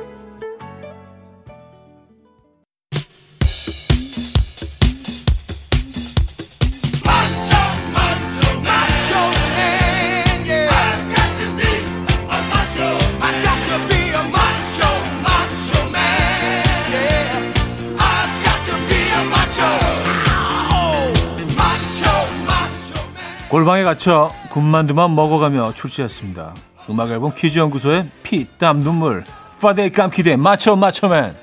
갇혀 23.87 24.33
군만두만 24.51 25.15
먹어가며 25.15 25.75
출시했습니다. 25.75 26.55
음악 26.91 27.09
앨범 27.09 27.33
퀴즈 27.37 27.61
연구소의 27.61 28.11
피, 28.25 28.45
땀, 28.59 28.81
눈물, 28.81 29.23
Friday 29.63 29.91
깜퀴데이 29.91 30.35
맞춰 30.35 30.75
맞춰맨 30.75 31.37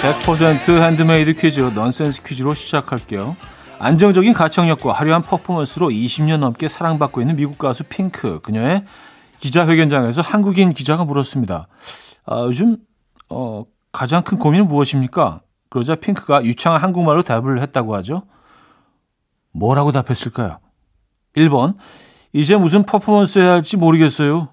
100% 0.00 0.82
핸드메이드 0.84 1.34
퀴즈, 1.34 1.58
넌센스 1.74 2.22
퀴즈로 2.22 2.54
시작할게요. 2.54 3.36
안정적인 3.80 4.34
가창력과 4.34 4.92
화려한 4.92 5.22
퍼포먼스로 5.22 5.88
20년 5.88 6.38
넘게 6.38 6.68
사랑받고 6.68 7.20
있는 7.20 7.34
미국 7.34 7.58
가수 7.58 7.82
핑크. 7.82 8.40
그녀의 8.42 8.84
기자회견장에서 9.40 10.22
한국인 10.22 10.72
기자가 10.72 11.04
물었습니다. 11.04 11.66
아, 12.24 12.44
요즘 12.46 12.76
어, 13.28 13.64
가장 13.90 14.22
큰 14.22 14.38
고민은 14.38 14.68
무엇입니까? 14.68 15.40
그러자 15.70 15.94
핑크가 15.96 16.44
유창한 16.44 16.82
한국말로 16.82 17.22
답을 17.22 17.60
했다고 17.60 17.94
하죠. 17.96 18.22
뭐라고 19.52 19.92
답했을까요? 19.92 20.58
1번. 21.36 21.76
이제 22.32 22.56
무슨 22.56 22.84
퍼포먼스 22.84 23.38
해야 23.38 23.52
할지 23.52 23.76
모르겠어요. 23.76 24.48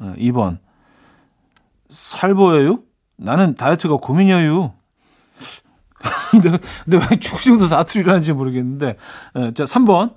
2번. 0.00 0.58
살 1.88 2.34
보여요? 2.34 2.80
나는 3.16 3.54
다이어트가 3.54 3.96
고민이에요. 3.96 4.74
근데, 6.30 6.50
근데 6.84 6.98
왜 6.98 7.16
충청도 7.18 7.66
사투리를 7.66 8.10
하는지 8.10 8.32
모르겠는데. 8.32 8.96
자, 9.54 9.64
3번. 9.64 10.14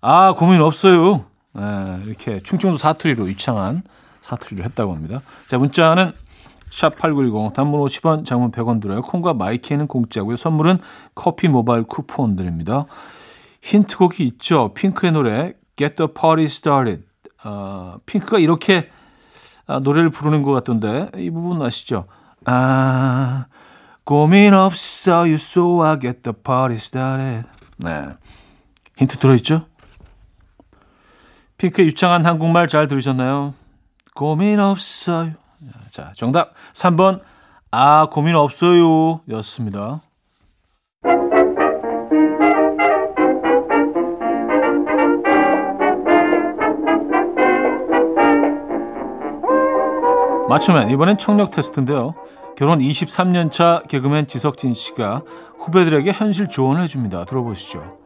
아, 0.00 0.34
고민 0.34 0.60
없어요. 0.60 1.26
이렇게 2.04 2.40
충청도 2.42 2.78
사투리로 2.78 3.28
유창한 3.28 3.82
사투리를 4.20 4.64
했다고 4.64 4.94
합니다. 4.94 5.20
자, 5.46 5.58
문자는 5.58 6.12
샵8910 6.72 7.52
단문 7.52 7.80
50원 7.80 8.24
장문 8.24 8.50
100원 8.50 8.80
들어요. 8.80 9.02
콩과 9.02 9.34
my 9.34 9.49
K는 9.49 9.86
공짜고요. 9.86 10.36
선물은 10.36 10.78
커피 11.14 11.48
모바일 11.48 11.84
쿠폰 11.84 12.34
드립니다. 12.34 12.86
힌트곡이 13.60 14.24
있죠. 14.24 14.72
핑크의 14.74 15.12
노래 15.12 15.52
Get 15.76 15.96
the 15.96 16.12
Party 16.12 16.46
Started. 16.46 17.04
어, 17.44 17.96
핑크가 18.06 18.38
이렇게 18.38 18.88
아, 19.66 19.78
노래를 19.78 20.10
부르는 20.10 20.42
것 20.42 20.52
같던데 20.52 21.10
이 21.16 21.30
부분 21.30 21.62
아시죠? 21.62 22.06
아 22.44 23.46
고민 24.04 24.52
없어요 24.54 25.34
so 25.34 25.82
I 25.82 25.98
get 26.00 26.22
the 26.22 26.34
party 26.34 26.76
started. 26.76 27.48
네. 27.76 28.08
힌트 28.96 29.18
들어있죠? 29.18 29.62
핑크의 31.58 31.88
유창한 31.88 32.26
한국말 32.26 32.66
잘 32.66 32.88
들으셨나요? 32.88 33.54
고민 34.14 34.58
없어요. 34.58 35.41
자, 35.90 36.12
정답 36.14 36.54
3번 36.72 37.20
아, 37.70 38.06
고민 38.10 38.34
없어요. 38.34 39.20
였습니다. 39.30 40.02
맞추면 50.48 50.90
이번엔 50.90 51.16
청력 51.16 51.50
테스트인데요. 51.50 52.14
결혼 52.56 52.80
23년 52.80 53.50
차 53.50 53.82
개그맨 53.88 54.26
지석진 54.26 54.74
씨가 54.74 55.22
후배들에게 55.58 56.12
현실 56.12 56.48
조언을 56.48 56.82
해줍니다. 56.82 57.24
들어보시죠. 57.24 58.01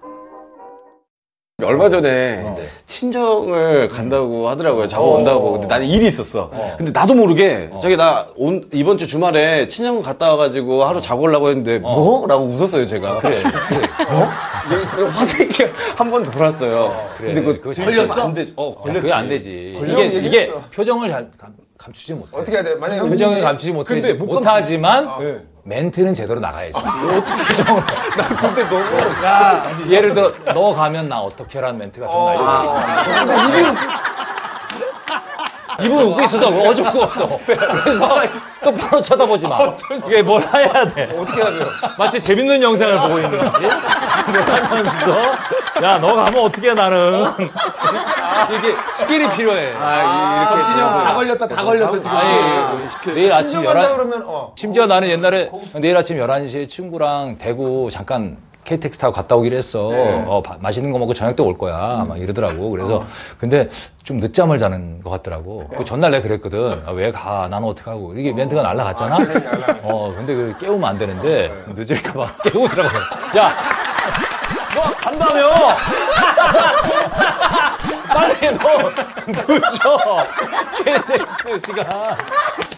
얼마 1.64 1.88
전에 1.88 2.42
어. 2.45 2.59
친정을 2.85 3.88
간다고 3.88 4.47
하더라고요. 4.51 4.87
자고 4.87 5.07
어. 5.07 5.16
온다고. 5.16 5.53
근데 5.53 5.66
나는 5.66 5.87
일이 5.87 6.07
있었어. 6.07 6.51
어. 6.53 6.75
근데 6.77 6.92
나도 6.92 7.14
모르게 7.14 7.71
어. 7.73 7.79
저기 7.81 7.97
나 7.97 8.27
온, 8.37 8.69
이번 8.75 8.99
주 8.99 9.07
주말에 9.07 9.66
친정 9.66 10.03
갔다 10.03 10.29
와가지고 10.29 10.85
하루 10.85 11.01
자고 11.01 11.23
오려고 11.23 11.49
했는데 11.49 11.77
어. 11.77 11.95
뭐? 11.95 12.27
라고 12.27 12.45
웃었어요, 12.45 12.85
제가. 12.85 13.21
그래. 13.21 13.33
뭐? 14.11 14.25
화생기 15.09 15.64
한번 15.97 16.25
돌았어요. 16.25 17.09
그래. 17.16 17.33
근데 17.33 17.59
그 17.59 17.73
걸렸어? 17.73 18.21
안 18.21 18.35
되지. 18.35 18.53
어, 18.55 18.75
걸렸지. 18.75 19.01
그게 19.01 19.12
안 19.14 19.29
되지. 19.31 19.79
이게, 19.81 20.05
이게 20.05 20.53
표정을 20.75 21.09
잘 21.09 21.31
감추지 21.79 22.12
못해. 22.12 22.29
어떻게 22.33 22.53
해야 22.59 22.64
돼? 22.64 22.75
만약에 22.75 23.01
표정을 23.01 23.40
감추지 23.40 23.73
못해. 23.73 24.12
못하지만 24.12 25.09
네. 25.21 25.38
멘트는 25.66 26.14
제대로 26.14 26.38
나가야지. 26.38 26.79
아, 26.79 27.16
어떻게 27.16 27.42
표정을? 27.57 27.83
나 28.16 28.29
근데 28.40 28.62
너무 28.68 29.24
야, 29.24 29.76
예를 29.88 30.14
들어 30.14 30.33
너 30.55 30.72
가면 30.72 31.09
나 31.09 31.18
어떻게 31.20 31.61
라는 31.61 31.79
멘트 31.79 32.00
같은 32.00 32.14
거 32.14 32.33
날려. 32.33 33.26
근데 33.26 33.61
이분 33.61 33.76
이분 35.82 36.04
웃고 36.04 36.20
있어서 36.22 36.48
어쩔 36.48 36.90
수 36.90 37.02
없어. 37.02 37.38
그래서 37.46 38.20
또 38.64 38.72
바로 38.72 39.00
쳐다보지 39.02 39.46
마. 39.46 39.58
이게 40.06 40.22
뭘 40.22 40.42
해야 40.42 40.92
돼? 40.92 41.08
어떻게 41.18 41.40
해야 41.42 41.50
돼요? 41.50 41.66
마치 41.98 42.20
재밌는 42.20 42.62
영상을 42.62 43.00
보고 43.00 43.18
있는 43.18 43.38
거지. 43.38 43.68
그러면서 44.26 45.22
야, 45.82 45.98
너 45.98 46.14
가면 46.14 46.42
어떻게 46.42 46.70
해, 46.70 46.74
나는. 46.74 47.24
이게 48.58 48.74
스킬이 48.90 49.28
필요해. 49.36 49.74
아, 49.78 50.48
이렇게 50.50 50.72
진영 50.72 50.88
다 50.88 51.14
걸렸다, 51.14 51.48
다 51.48 51.64
걸렸어, 51.64 52.00
지금. 52.00 52.16
아니, 52.16 53.14
내일 53.14 53.32
아침 53.32 53.62
11, 53.62 53.94
그러면, 53.94 54.22
어. 54.26 54.52
심지어 54.56 54.86
나는 54.86 55.08
옛날에 55.08 55.50
내일 55.74 55.96
아침 55.96 56.16
11시에 56.18 56.66
친구랑 56.68 57.36
대구 57.38 57.88
잠깐 57.90 58.38
KTX 58.66 58.98
타고 58.98 59.12
갔다 59.14 59.37
오기로 59.37 59.57
했어. 59.57 59.88
네. 59.90 60.24
어, 60.26 60.42
바, 60.42 60.57
맛있는 60.61 60.90
거 60.92 60.98
먹고 60.98 61.14
저녁 61.14 61.37
때 61.37 61.42
올 61.42 61.57
거야. 61.57 62.02
막 62.07 62.18
이러더라고. 62.20 62.70
그래서 62.70 62.96
어. 62.96 63.07
근데 63.38 63.68
좀 64.02 64.18
늦잠을 64.18 64.59
자는 64.59 65.00
것 65.02 65.11
같더라고. 65.11 65.68
그 65.76 65.85
전날 65.85 66.11
내가 66.11 66.22
그랬거든. 66.24 66.83
아, 66.85 66.90
왜 66.90 67.12
가? 67.12 67.46
나는 67.48 67.68
어떡하고. 67.68 68.14
이게 68.16 68.33
멘트가 68.33 68.62
날라갔잖아. 68.62 69.14
아, 69.16 69.18
어, 69.85 70.12
근데 70.16 70.35
그 70.35 70.57
깨우면 70.61 70.85
안 70.88 70.98
되는데 70.98 71.52
네. 71.66 71.74
늦을까 71.74 72.12
봐 72.12 72.26
깨우더라고. 72.42 72.96
야! 73.38 73.55
너 74.74 74.83
간다며! 74.94 75.50
빨리 78.09 78.59
너 78.59 78.76
늦어! 79.55 79.98
KTX 80.85 81.59
시간. 81.66 82.16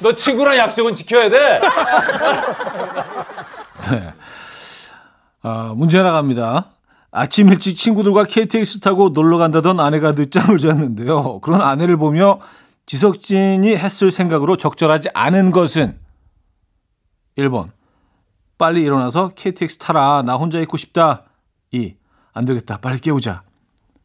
너 0.01 0.12
친구랑 0.12 0.57
약속은 0.59 0.92
지켜야 0.94 1.29
돼! 1.31 1.61
네. 5.42 5.48
아, 5.48 5.72
문제 5.77 6.03
나갑니다. 6.03 6.66
아침 7.11 7.48
일찍 7.48 7.77
친구들과 7.77 8.24
KTX 8.24 8.81
타고 8.81 9.11
놀러 9.11 9.38
간다던 9.38 9.81
아내가 9.81 10.12
늦잠을 10.12 10.59
잤는데요. 10.59 11.40
그런 11.40 11.62
아내를 11.62 11.96
보며 11.96 12.40
지석진이 12.87 13.77
했을 13.77 14.11
생각으로 14.11 14.57
적절하지 14.57 15.11
않은 15.14 15.51
것은 15.51 15.98
1번. 17.37 17.70
빨리 18.59 18.83
일어나서 18.83 19.33
KTX 19.37 19.79
타라. 19.79 20.22
나 20.22 20.35
혼자 20.35 20.59
있고 20.61 20.77
싶다. 20.77 21.24
2. 21.70 21.94
안 22.33 22.44
되겠다. 22.44 22.79
빨리 22.79 22.98
깨우자. 22.98 23.42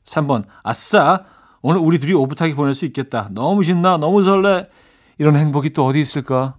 3번. 0.06 0.46
아싸. 0.62 1.26
오늘 1.62 1.80
우리 1.80 1.98
둘이 1.98 2.13
오붓하게 2.13 2.56
보낼 2.56 2.76
수 2.76 2.86
있겠다. 2.86 3.30
너무 3.32 3.63
신나. 3.63 3.98
너무 3.98 4.24
설레. 4.24 4.69
이런 5.17 5.36
행복이 5.36 5.72
또 5.72 5.86
어디 5.86 6.00
있을까? 6.00 6.56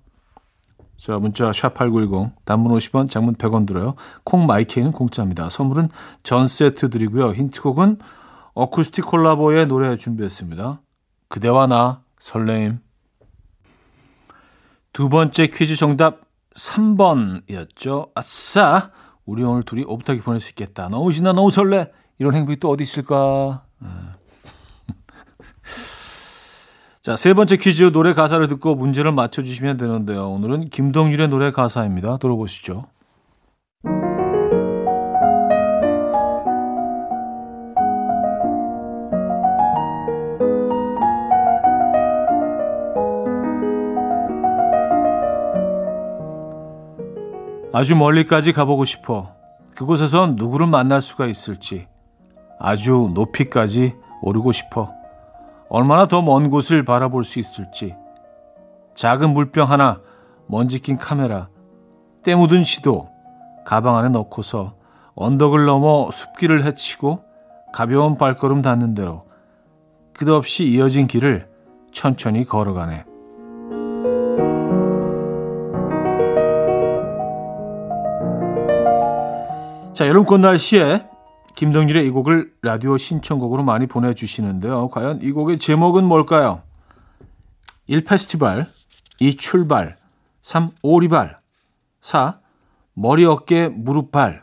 자, 1.04 1.18
문자 1.18 1.50
샵8910 1.50 2.32
단문 2.46 2.72
50원, 2.78 3.10
장문 3.10 3.34
100원 3.34 3.66
들어요. 3.66 3.94
콩 4.24 4.46
마이케이는 4.46 4.92
공짜입니다. 4.92 5.50
선물은 5.50 5.90
전 6.22 6.48
세트 6.48 6.88
드리고요. 6.88 7.34
힌트곡은 7.34 7.98
어쿠스틱 8.54 9.04
콜라보의 9.04 9.66
노래 9.66 9.98
준비했습니다. 9.98 10.80
그대와 11.28 11.66
나 11.66 12.00
설레임. 12.18 12.78
두 14.94 15.10
번째 15.10 15.48
퀴즈 15.48 15.76
정답 15.76 16.22
3번이었죠. 16.56 18.12
아싸! 18.14 18.90
우리 19.26 19.44
오늘 19.44 19.62
둘이 19.62 19.84
오붓하게 19.86 20.22
보낼 20.22 20.40
수 20.40 20.52
있겠다. 20.52 20.88
너무 20.88 21.12
신나, 21.12 21.34
너무 21.34 21.50
설레. 21.50 21.92
이런 22.18 22.34
행복이 22.34 22.56
또 22.60 22.70
어디 22.70 22.82
있을까? 22.82 23.66
네. 23.78 23.88
자, 27.04 27.16
세 27.16 27.34
번째 27.34 27.58
퀴즈 27.58 27.92
노래 27.92 28.14
가사를 28.14 28.48
듣고 28.48 28.76
문제를 28.76 29.12
맞춰주시면 29.12 29.76
되는데요. 29.76 30.30
오늘은 30.30 30.70
김동률의 30.70 31.28
노래 31.28 31.50
가사입니다. 31.50 32.16
들어보시죠. 32.16 32.86
아주 47.74 47.96
멀리까지 47.96 48.54
가보고 48.54 48.86
싶어. 48.86 49.34
그곳에선 49.76 50.36
누구를 50.36 50.66
만날 50.68 51.02
수가 51.02 51.26
있을지. 51.26 51.86
아주 52.58 53.10
높이까지 53.12 53.92
오르고 54.22 54.52
싶어. 54.52 55.03
얼마나 55.68 56.06
더 56.06 56.20
먼 56.20 56.50
곳을 56.50 56.84
바라볼 56.84 57.24
수 57.24 57.38
있을지. 57.38 57.96
작은 58.94 59.30
물병 59.30 59.70
하나, 59.70 60.00
먼지 60.46 60.80
낀 60.80 60.96
카메라, 60.96 61.48
때 62.22 62.34
묻은 62.34 62.64
시도, 62.64 63.08
가방 63.64 63.96
안에 63.96 64.08
넣고서 64.10 64.74
언덕을 65.14 65.64
넘어 65.64 66.10
숲길을 66.10 66.64
헤치고 66.64 67.22
가벼운 67.72 68.16
발걸음 68.16 68.62
닿는 68.62 68.94
대로 68.94 69.24
끝없이 70.12 70.64
이어진 70.68 71.06
길을 71.06 71.48
천천히 71.92 72.44
걸어가네. 72.44 73.04
자, 79.92 80.08
여름 80.08 80.24
꽃 80.24 80.38
날씨에 80.38 81.04
김동률의 81.54 82.06
이 82.06 82.10
곡을 82.10 82.52
라디오 82.62 82.96
신청곡으로 82.98 83.62
많이 83.62 83.86
보내주시는데요. 83.86 84.88
과연 84.88 85.20
이 85.22 85.30
곡의 85.30 85.58
제목은 85.58 86.04
뭘까요? 86.04 86.62
1. 87.86 88.04
페스티벌 88.04 88.66
2. 89.20 89.36
출발 89.36 89.96
3. 90.42 90.70
오리발 90.82 91.38
4. 92.00 92.38
머리, 92.94 93.24
어깨, 93.24 93.68
무릎, 93.68 94.12
발 94.12 94.42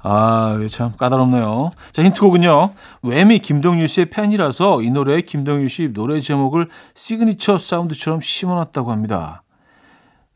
아, 0.00 0.58
참 0.70 0.96
까다롭네요. 0.96 1.70
자, 1.92 2.02
힌트곡은요. 2.02 2.72
Wham이 3.02 3.40
김동률 3.40 3.88
씨의 3.88 4.10
팬이라서 4.10 4.82
이 4.82 4.90
노래에 4.90 5.22
김동률 5.22 5.68
씨 5.68 5.92
노래 5.92 6.20
제목을 6.20 6.68
signature 6.94 7.58
sound처럼 7.58 8.20
심어놨다고 8.20 8.90
합니다. 8.92 9.42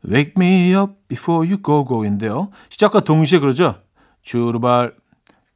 Wake 0.09 0.33
me 0.37 0.75
up 0.75 0.93
before 1.07 1.47
you 1.49 1.61
go 1.61 1.85
go인데요. 1.85 2.49
시작과 2.69 3.01
동시에 3.01 3.39
그러죠. 3.39 3.75
주르발, 4.21 4.95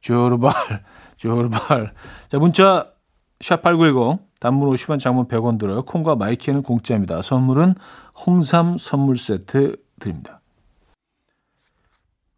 주르발, 0.00 0.54
주르발. 1.16 1.92
자, 2.28 2.38
문자 2.38 2.92
샵8910 3.40 4.20
단문 4.40 4.72
50원 4.74 5.00
장문 5.00 5.28
100원 5.28 5.58
들어요. 5.58 5.82
콩과 5.82 6.16
my 6.16 6.29
K는 6.29 6.62
공짜입니다. 6.62 7.22
선물은 7.22 7.74
홍삼 8.24 8.78
선물 8.78 9.16
세트 9.16 9.76
드립니다. 10.00 10.40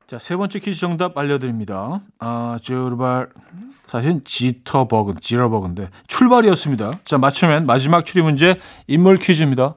자, 0.06 0.18
세 0.18 0.36
번째 0.36 0.58
퀴즈 0.58 0.80
정답 0.80 1.16
알려드립니다. 1.16 2.00
아, 2.18 2.58
주르발. 2.60 3.28
사실 3.86 4.22
jitterbug, 4.24 5.20
jitterbug인데 5.20 5.90
출발이었습니다. 6.08 6.92
자, 7.04 7.18
맞추면 7.18 7.66
마지막 7.66 8.04
추리 8.04 8.22
문제 8.22 8.58
인물 8.86 9.18
퀴즈입니다. 9.18 9.76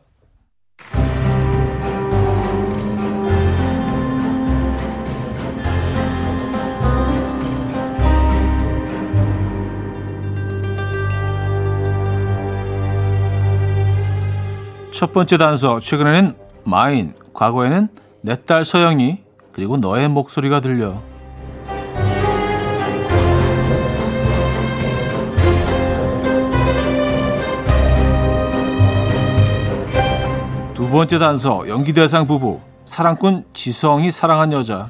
첫 15.04 15.12
번째 15.12 15.38
단서, 15.38 15.82
최근에는 15.82 16.34
마인, 16.64 17.14
과거에는 17.34 17.90
내 18.22 18.38
딸 18.46 18.64
서영이, 18.64 19.18
그리고 19.52 19.76
너의 19.76 20.08
목소리가 20.08 20.62
들려. 20.62 20.94
두 30.74 30.90
번째 30.90 31.20
단서, 31.20 31.68
연기 31.68 31.92
대상 31.92 32.26
부부, 32.26 32.62
사랑꾼 32.86 33.44
지성이 33.52 34.10
사랑한 34.10 34.54
여자. 34.54 34.90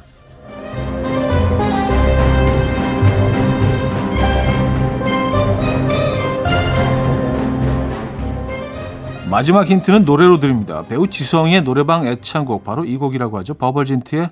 마지막 9.33 9.65
힌트는 9.65 10.05
노래로 10.05 10.39
드립니다. 10.39 10.85
배우 10.87 11.07
지성의 11.07 11.63
노래방 11.63 12.05
애창곡 12.05 12.63
바로 12.63 12.85
이 12.85 12.97
곡이라고 12.97 13.39
하죠. 13.39 13.55
버벌진트의 13.55 14.29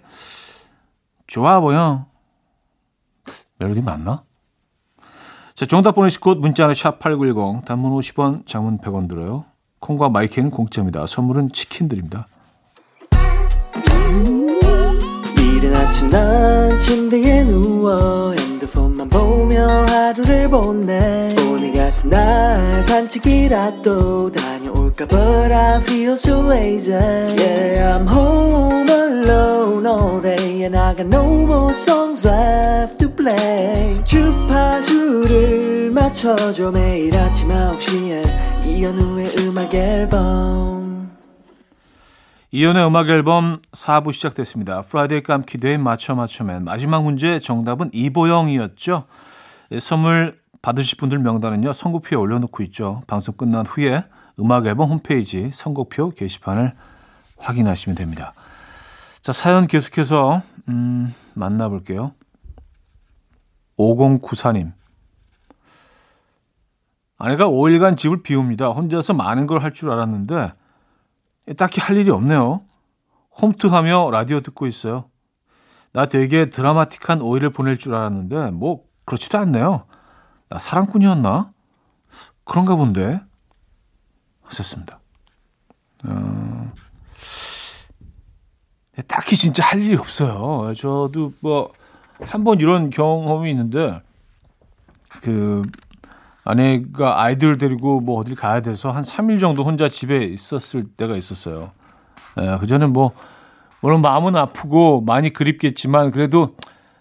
좋아 1.25 1.59
보여. 1.59 2.05
멜로디 3.57 3.81
맞나? 3.81 4.21
자, 5.55 5.65
정답 5.65 5.95
보내실 5.95 6.21
곳 6.21 6.37
문자는 6.37 6.75
샵8910 6.75 7.65
단문 7.65 7.99
50원, 7.99 8.45
장문 8.45 8.77
100원 8.77 9.09
들어요. 9.09 9.45
콩과 9.79 10.09
마이크는 10.09 10.51
공짜입니다. 10.51 11.07
선물은 11.07 11.51
치킨 11.51 11.89
드립니다. 11.89 12.27
이른 15.39 15.75
아침 15.75 16.09
난 16.09 16.77
침대에 16.77 17.43
누워 17.45 18.33
핸드폰만 18.33 19.09
보며 19.09 19.67
하루를 19.87 20.47
보내 20.47 21.35
오늘 21.49 21.73
같은 21.73 22.11
날 22.11 22.83
산책이라도 22.83 24.31
다 24.31 24.51
볼까 24.91 25.07
But 25.07 25.51
I 25.51 25.79
feel 25.81 26.13
so 26.13 26.41
lazy 26.41 26.91
Yeah 26.91 27.97
I'm 27.97 28.07
home 28.07 28.89
alone 28.89 29.85
all 29.85 30.21
day 30.21 30.63
And 30.63 30.77
I 30.77 30.93
got 30.93 31.07
no 31.07 31.25
more 31.45 31.73
songs 31.73 32.27
left 32.27 32.99
to 32.99 33.09
play 33.09 34.03
주파수를 34.05 35.91
맞춰줘 35.91 36.71
매일 36.71 37.17
아침 37.17 37.49
9시에 37.49 38.65
이현우의 38.65 39.35
음악 39.39 39.73
앨범 39.73 41.11
이현우의 42.53 42.85
음악 42.85 43.07
앨범 43.09 43.61
4부 43.71 44.11
시작됐습니다. 44.11 44.81
Friday 44.81 45.23
깜퀴데이 45.23 45.77
맞춰 45.77 46.15
맞춰맨 46.15 46.65
마지막 46.65 47.03
문제 47.03 47.39
정답은 47.39 47.91
이보영이었죠. 47.93 49.05
예, 49.71 49.79
선물 49.79 50.37
받으실 50.61 50.97
분들 50.97 51.19
명단은요 51.19 51.71
선곡표에 51.71 52.19
올려놓고 52.19 52.61
있죠. 52.63 53.03
방송 53.07 53.35
끝난 53.35 53.65
후에 53.65 54.03
음악 54.41 54.65
앨범 54.65 54.89
홈페이지 54.89 55.49
선곡표 55.53 56.11
게시판을 56.11 56.73
확인하시면 57.37 57.95
됩니다. 57.95 58.33
자, 59.21 59.31
사연 59.33 59.67
계속해서 59.67 60.41
음, 60.69 61.13
만나볼게요. 61.33 62.13
5094님. 63.77 64.73
아내가 67.17 67.47
5일간 67.47 67.97
집을 67.97 68.23
비웁니다. 68.23 68.69
혼자서 68.69 69.13
많은 69.13 69.45
걸 69.47 69.59
할 69.63 69.73
줄 69.73 69.91
알았는데 69.91 70.53
딱히 71.57 71.79
할 71.81 71.97
일이 71.97 72.09
없네요. 72.09 72.61
홈트하며 73.41 74.09
라디오 74.11 74.41
듣고 74.41 74.65
있어요. 74.67 75.09
나 75.93 76.05
되게 76.05 76.49
드라마틱한 76.49 77.19
5일을 77.19 77.53
보낼 77.53 77.77
줄 77.77 77.93
알았는데 77.95 78.51
뭐 78.51 78.83
그렇지도 79.05 79.37
않네요. 79.39 79.85
나 80.49 80.57
사랑꾼이었나? 80.59 81.51
그런가 82.45 82.75
본데. 82.75 83.21
하셨습니다. 84.51 84.99
어, 86.05 86.71
딱히 89.07 89.35
진짜 89.35 89.63
할 89.65 89.81
일이 89.81 89.95
없어요. 89.95 90.73
저도 90.75 91.33
뭐 91.39 91.71
한 92.21 92.43
번 92.43 92.59
이런 92.59 92.89
경험이 92.89 93.49
있는데 93.51 94.01
그 95.21 95.63
아내가 96.43 97.21
아이들 97.23 97.57
데리고 97.57 97.99
뭐 97.99 98.19
어딜 98.19 98.35
가야 98.35 98.61
돼서 98.61 98.91
한 98.91 99.01
3일 99.01 99.39
정도 99.39 99.63
혼자 99.63 99.89
집에 99.89 100.23
있었을 100.23 100.85
때가 100.85 101.17
있었어요. 101.17 101.71
예, 102.39 102.57
그전엔 102.59 102.93
뭐 102.93 103.11
물론 103.81 104.01
마음은 104.01 104.35
아프고 104.35 105.01
많이 105.01 105.31
그립겠지만 105.33 106.11
그래도 106.11 106.55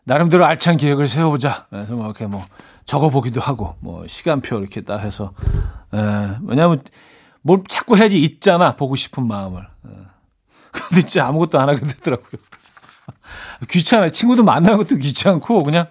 나름대로 0.05 0.45
알찬 0.47 0.79
계획을 0.79 1.07
세워보자. 1.07 1.67
그래서 1.71 1.95
뭐 1.95 2.07
이렇게 2.07 2.27
뭐 2.27 2.43
적어보기도 2.87 3.41
하고 3.41 3.77
뭐 3.81 4.07
시간표 4.07 4.59
이렇게 4.59 4.81
딱 4.81 5.01
해서 5.01 5.33
예, 5.95 6.39
왜냐하면 6.45 6.83
뭘 7.43 7.63
자꾸 7.69 7.97
해야지 7.97 8.23
있잖아 8.23 8.77
보고 8.77 8.97
싶은 8.97 9.27
마음을. 9.27 9.67
예. 9.87 9.91
근데 10.89 11.03
진짜 11.03 11.27
아무것도 11.27 11.59
안 11.59 11.69
하게 11.69 11.87
되더라고요. 11.87 12.41
귀찮아요. 13.69 14.11
친구들 14.11 14.45
만나는 14.45 14.79
것도 14.79 14.97
귀찮고 14.97 15.65
그냥 15.65 15.87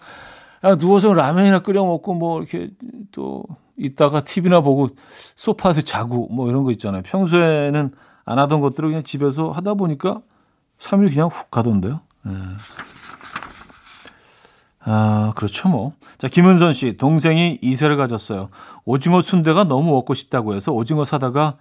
야, 0.63 0.75
누워서 0.75 1.13
라면이나 1.13 1.59
끓여 1.59 1.83
먹고 1.85 2.13
뭐 2.13 2.39
이렇게 2.39 2.69
또 3.11 3.43
있다가 3.77 4.21
TV나 4.21 4.61
보고 4.61 4.89
소파에서 5.35 5.81
자고 5.81 6.27
뭐 6.27 6.49
이런 6.49 6.63
거 6.63 6.71
있잖아요. 6.71 7.01
평소에는 7.03 7.91
안 8.25 8.39
하던 8.39 8.61
것들을 8.61 8.89
그냥 8.89 9.03
집에서 9.03 9.51
하다 9.51 9.75
보니까 9.75 10.21
3일 10.77 11.11
그냥 11.13 11.29
훅 11.29 11.49
가던데요. 11.49 12.01
네. 12.23 12.33
아, 14.91 15.33
그렇죠 15.35 15.69
뭐. 15.69 15.93
자, 16.17 16.27
김은선 16.27 16.73
씨, 16.73 16.97
동생이 16.97 17.59
이세를 17.61 17.95
가졌어요. 17.95 18.49
오징어 18.85 19.21
순대가 19.21 19.63
너무 19.63 19.91
먹고 19.91 20.15
싶다고 20.15 20.55
해서 20.55 20.71
오징어 20.71 21.05
사다가 21.05 21.57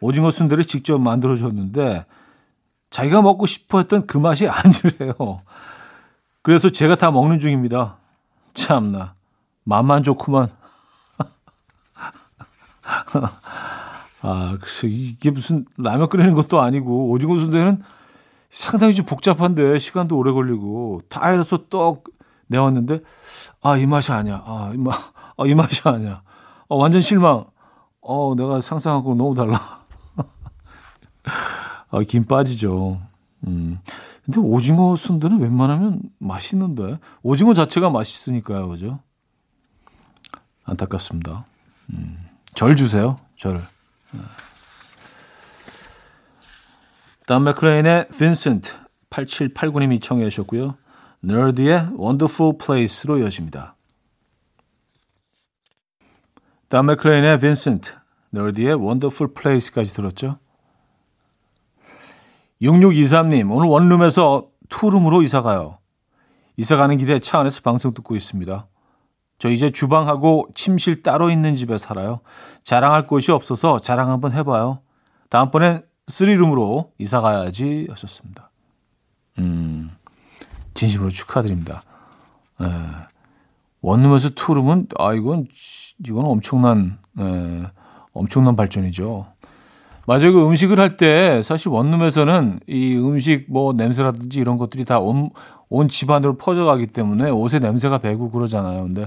오징어 0.00 0.30
순대를 0.30 0.62
직접 0.62 0.98
만들어 0.98 1.34
줬는데 1.34 2.06
자기가 2.90 3.22
먹고 3.22 3.46
싶어 3.46 3.78
했던 3.78 4.06
그 4.06 4.18
맛이 4.18 4.46
아니래요. 4.46 5.14
그래서 6.42 6.70
제가 6.70 6.94
다 6.94 7.10
먹는 7.10 7.40
중입니다. 7.40 7.96
참나. 8.54 9.14
맛만 9.64 10.04
좋구만. 10.04 10.48
아, 14.22 14.52
글쎄, 14.60 14.86
이게 14.86 15.32
무슨 15.32 15.64
라면 15.76 16.08
끓이는 16.08 16.34
것도 16.34 16.60
아니고, 16.60 17.10
오징어 17.10 17.36
순대는 17.36 17.82
상당히 18.48 18.94
좀 18.94 19.06
복잡한데, 19.06 19.80
시간도 19.80 20.16
오래 20.16 20.30
걸리고, 20.30 21.02
다 21.08 21.30
해서 21.30 21.64
떡 21.68 22.04
내왔는데, 22.50 23.00
아, 23.62 23.76
이 23.76 23.86
맛이 23.86 24.12
아니야. 24.12 24.42
아, 24.44 24.72
이 24.74 24.76
맛, 24.78 24.94
아, 25.36 25.46
이 25.46 25.54
맛이 25.54 25.80
아니야. 25.84 26.22
아, 26.68 26.74
완전 26.74 27.00
실망. 27.00 27.46
어, 28.00 28.34
내가 28.36 28.60
상상하고 28.60 29.14
너무 29.14 29.34
달라. 29.34 29.84
아, 31.90 32.02
김 32.06 32.24
빠지죠. 32.24 33.00
음. 33.46 33.78
근데 34.24 34.40
오징어 34.40 34.96
순대는 34.96 35.40
웬만하면 35.40 36.02
맛있는데. 36.18 36.98
오징어 37.22 37.54
자체가 37.54 37.90
맛있으니까요. 37.90 38.68
그죠? 38.68 39.00
안타깝습니다. 40.64 41.44
음. 41.92 42.28
절 42.54 42.76
주세요. 42.76 43.16
절을. 43.36 43.60
돈 47.26 47.44
맥클린의 47.44 48.08
빈센트 48.08 48.72
8789님이 49.10 50.02
청해 50.02 50.28
주셨고요. 50.30 50.74
너드의 51.20 51.90
Wonderful 51.98 52.56
Place로 52.58 53.18
이어집니다. 53.18 53.76
돈 56.68 56.86
맥클린의 56.86 57.40
빈센트, 57.40 57.92
너드의 58.30 58.74
Wonderful 58.74 59.34
Place까지 59.34 59.92
들었죠. 59.92 60.38
6623님, 62.62 63.50
오늘 63.50 63.68
원룸에서 63.68 64.48
투룸으로 64.68 65.22
이사 65.22 65.40
가요. 65.40 65.78
이사 66.56 66.76
가는 66.76 66.96
길에 66.98 67.18
차 67.18 67.40
안에서 67.40 67.62
방송 67.62 67.94
듣고 67.94 68.16
있습니다. 68.16 68.66
저 69.38 69.48
이제 69.48 69.70
주방하고 69.70 70.48
침실 70.54 71.02
따로 71.02 71.30
있는 71.30 71.56
집에 71.56 71.78
살아요. 71.78 72.20
자랑할 72.62 73.06
곳이 73.06 73.32
없어서 73.32 73.78
자랑 73.78 74.10
한번 74.10 74.32
해봐요. 74.32 74.80
다음번엔 75.30 75.82
쓰리룸으로 76.06 76.92
이사 76.98 77.20
가야지 77.22 77.86
하셨습니다. 77.88 78.50
음, 79.38 79.90
진심으로 80.80 81.10
축하드립니다. 81.10 81.82
에, 82.60 82.64
예. 82.64 82.70
원룸에서 83.82 84.30
투룸은, 84.30 84.88
아, 84.98 85.12
이건, 85.14 85.46
이건 86.06 86.24
엄청난, 86.24 86.98
에, 87.18 87.22
예, 87.22 87.66
엄청난 88.12 88.56
발전이죠. 88.56 89.26
맞아요. 90.06 90.32
그 90.32 90.46
음식을 90.48 90.80
할 90.80 90.96
때 90.96 91.42
사실 91.42 91.68
원룸에서는 91.68 92.60
이 92.66 92.96
음식 92.96 93.46
뭐 93.48 93.72
냄새라든지 93.74 94.40
이런 94.40 94.56
것들이 94.56 94.84
다 94.84 94.98
온, 94.98 95.30
온 95.68 95.88
집안으로 95.88 96.36
퍼져가기 96.36 96.88
때문에 96.88 97.30
옷에 97.30 97.58
냄새가 97.60 97.98
배고 97.98 98.30
그러잖아요. 98.30 98.82
근데 98.82 99.06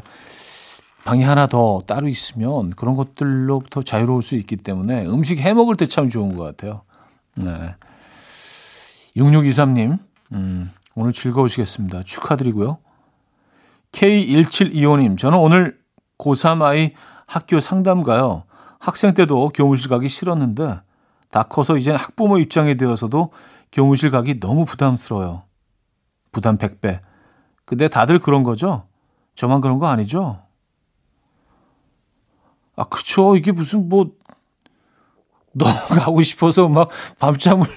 방이 1.03 1.23
하나 1.23 1.47
더 1.47 1.83
따로 1.85 2.07
있으면 2.07 2.69
그런 2.69 2.95
것들로부터 2.95 3.81
자유로울 3.81 4.21
수 4.23 4.35
있기 4.37 4.55
때문에 4.57 5.05
음식 5.07 5.39
해 5.39 5.53
먹을 5.53 5.75
때 5.75 5.85
참 5.87 6.07
좋은 6.07 6.37
것 6.37 6.43
같아요. 6.43 6.83
네. 7.35 7.75
6623님, 9.17 9.99
음, 10.31 10.71
오늘 10.95 11.13
즐거우시겠습니다. 11.13 12.03
축하드리고요. 12.03 12.77
K1725님, 13.91 15.17
저는 15.17 15.37
오늘 15.37 15.79
고3 16.17 16.61
아이 16.61 16.93
학교 17.25 17.59
상담 17.59 18.03
가요. 18.03 18.43
학생 18.79 19.13
때도 19.13 19.49
교무실 19.49 19.89
가기 19.89 20.09
싫었는데 20.09 20.79
다 21.31 21.43
커서 21.43 21.77
이제 21.77 21.91
학부모 21.91 22.37
입장이 22.37 22.77
되어서도 22.77 23.31
교무실 23.71 24.11
가기 24.11 24.39
너무 24.39 24.65
부담스러워요. 24.65 25.43
부담 26.31 26.57
100배. 26.57 26.99
근데 27.65 27.87
다들 27.87 28.19
그런 28.19 28.43
거죠? 28.43 28.87
저만 29.35 29.61
그런 29.61 29.79
거 29.79 29.87
아니죠? 29.87 30.41
아, 32.75 32.83
그쵸. 32.85 33.35
이게 33.35 33.51
무슨 33.51 33.89
뭐, 33.89 34.11
너무 35.53 35.73
가고 35.89 36.21
싶어서 36.21 36.67
막 36.67 36.89
밤잠을 37.19 37.67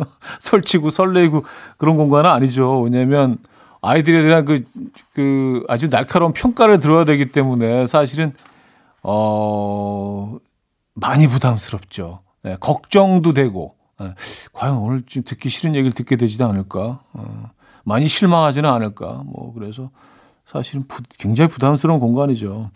설치고 0.40 0.90
설레고 0.90 1.44
그런 1.76 1.96
공간은 1.96 2.30
아니죠. 2.30 2.80
왜냐면 2.80 3.38
아이들에 3.82 4.22
대한 4.22 4.44
그, 4.44 4.64
그 5.14 5.64
아주 5.68 5.88
날카로운 5.88 6.32
평가를 6.32 6.80
들어야 6.80 7.04
되기 7.04 7.30
때문에 7.30 7.86
사실은, 7.86 8.34
어, 9.02 10.38
많이 10.94 11.26
부담스럽죠. 11.26 12.18
네, 12.42 12.56
걱정도 12.60 13.32
되고, 13.32 13.74
네, 13.98 14.14
과연 14.52 14.76
오늘 14.76 15.02
좀 15.06 15.22
듣기 15.24 15.48
싫은 15.48 15.74
얘기를 15.74 15.92
듣게 15.92 16.16
되지도 16.16 16.46
않을까. 16.46 17.00
어, 17.12 17.50
많이 17.84 18.06
실망하지는 18.06 18.68
않을까. 18.68 19.22
뭐, 19.24 19.52
그래서 19.54 19.90
사실은 20.44 20.86
부, 20.86 21.02
굉장히 21.18 21.48
부담스러운 21.48 22.00
공간이죠. 22.00 22.70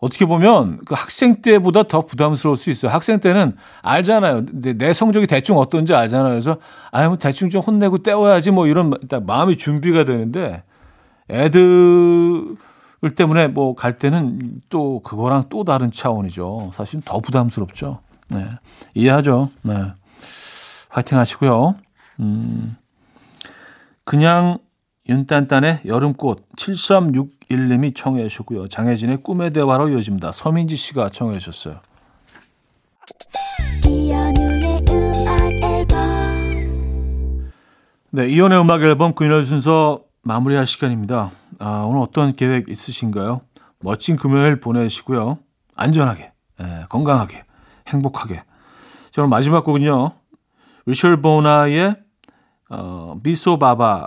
어떻게 0.00 0.26
보면 0.26 0.78
그 0.84 0.94
학생 0.96 1.42
때보다 1.42 1.82
더 1.84 2.02
부담스러울 2.06 2.56
수 2.56 2.70
있어요. 2.70 2.92
학생 2.92 3.18
때는 3.18 3.56
알잖아요. 3.82 4.46
내, 4.52 4.72
내 4.74 4.92
성적이 4.92 5.26
대충 5.26 5.58
어떤지 5.58 5.94
알잖아요. 5.94 6.30
그래서 6.30 6.58
아유, 6.92 7.08
뭐 7.08 7.18
대충 7.18 7.50
좀 7.50 7.62
혼내고 7.62 7.98
때워야지 7.98 8.52
뭐 8.52 8.66
이런 8.68 8.92
마음이 9.26 9.56
준비가 9.56 10.04
되는데 10.04 10.62
애들 11.30 12.56
때문에 13.16 13.48
뭐 13.48 13.74
갈 13.74 13.98
때는 13.98 14.60
또 14.68 15.00
그거랑 15.02 15.44
또 15.48 15.64
다른 15.64 15.90
차원이죠. 15.90 16.70
사실 16.72 17.00
더 17.04 17.18
부담스럽죠. 17.20 18.00
네. 18.28 18.46
이해하죠. 18.94 19.50
네. 19.62 19.74
화이팅 20.90 21.18
하시고요. 21.18 21.74
음, 22.20 22.76
그냥 24.04 24.58
윤딴딴의 25.08 25.82
여름꽃 25.86 26.52
7361님이 26.56 27.96
청해 27.96 28.28
주셨고요. 28.28 28.68
장혜진의 28.68 29.18
꿈의 29.18 29.52
대화로 29.52 29.88
이어집니다. 29.88 30.32
서민지 30.32 30.76
씨가 30.76 31.10
청해 31.10 31.38
주셨어요. 31.38 31.80
네, 38.10 38.26
이연의 38.26 38.60
음악 38.60 38.82
앨범 38.82 39.14
금요일 39.14 39.44
순서 39.44 40.02
마무리할 40.22 40.66
시간입니다. 40.66 41.30
아, 41.58 41.84
오늘 41.86 42.00
어떤 42.00 42.36
계획 42.36 42.68
있으신가요? 42.68 43.40
멋진 43.80 44.16
금요일 44.16 44.60
보내시고요. 44.60 45.38
안전하게, 45.74 46.32
예, 46.60 46.84
건강하게, 46.88 47.44
행복하게. 47.86 48.42
저는 49.10 49.30
마지막 49.30 49.64
곡은요. 49.64 50.12
리철 50.86 51.20
보나의 51.22 51.96
어, 52.70 53.16
미소 53.22 53.58
바바 53.58 54.06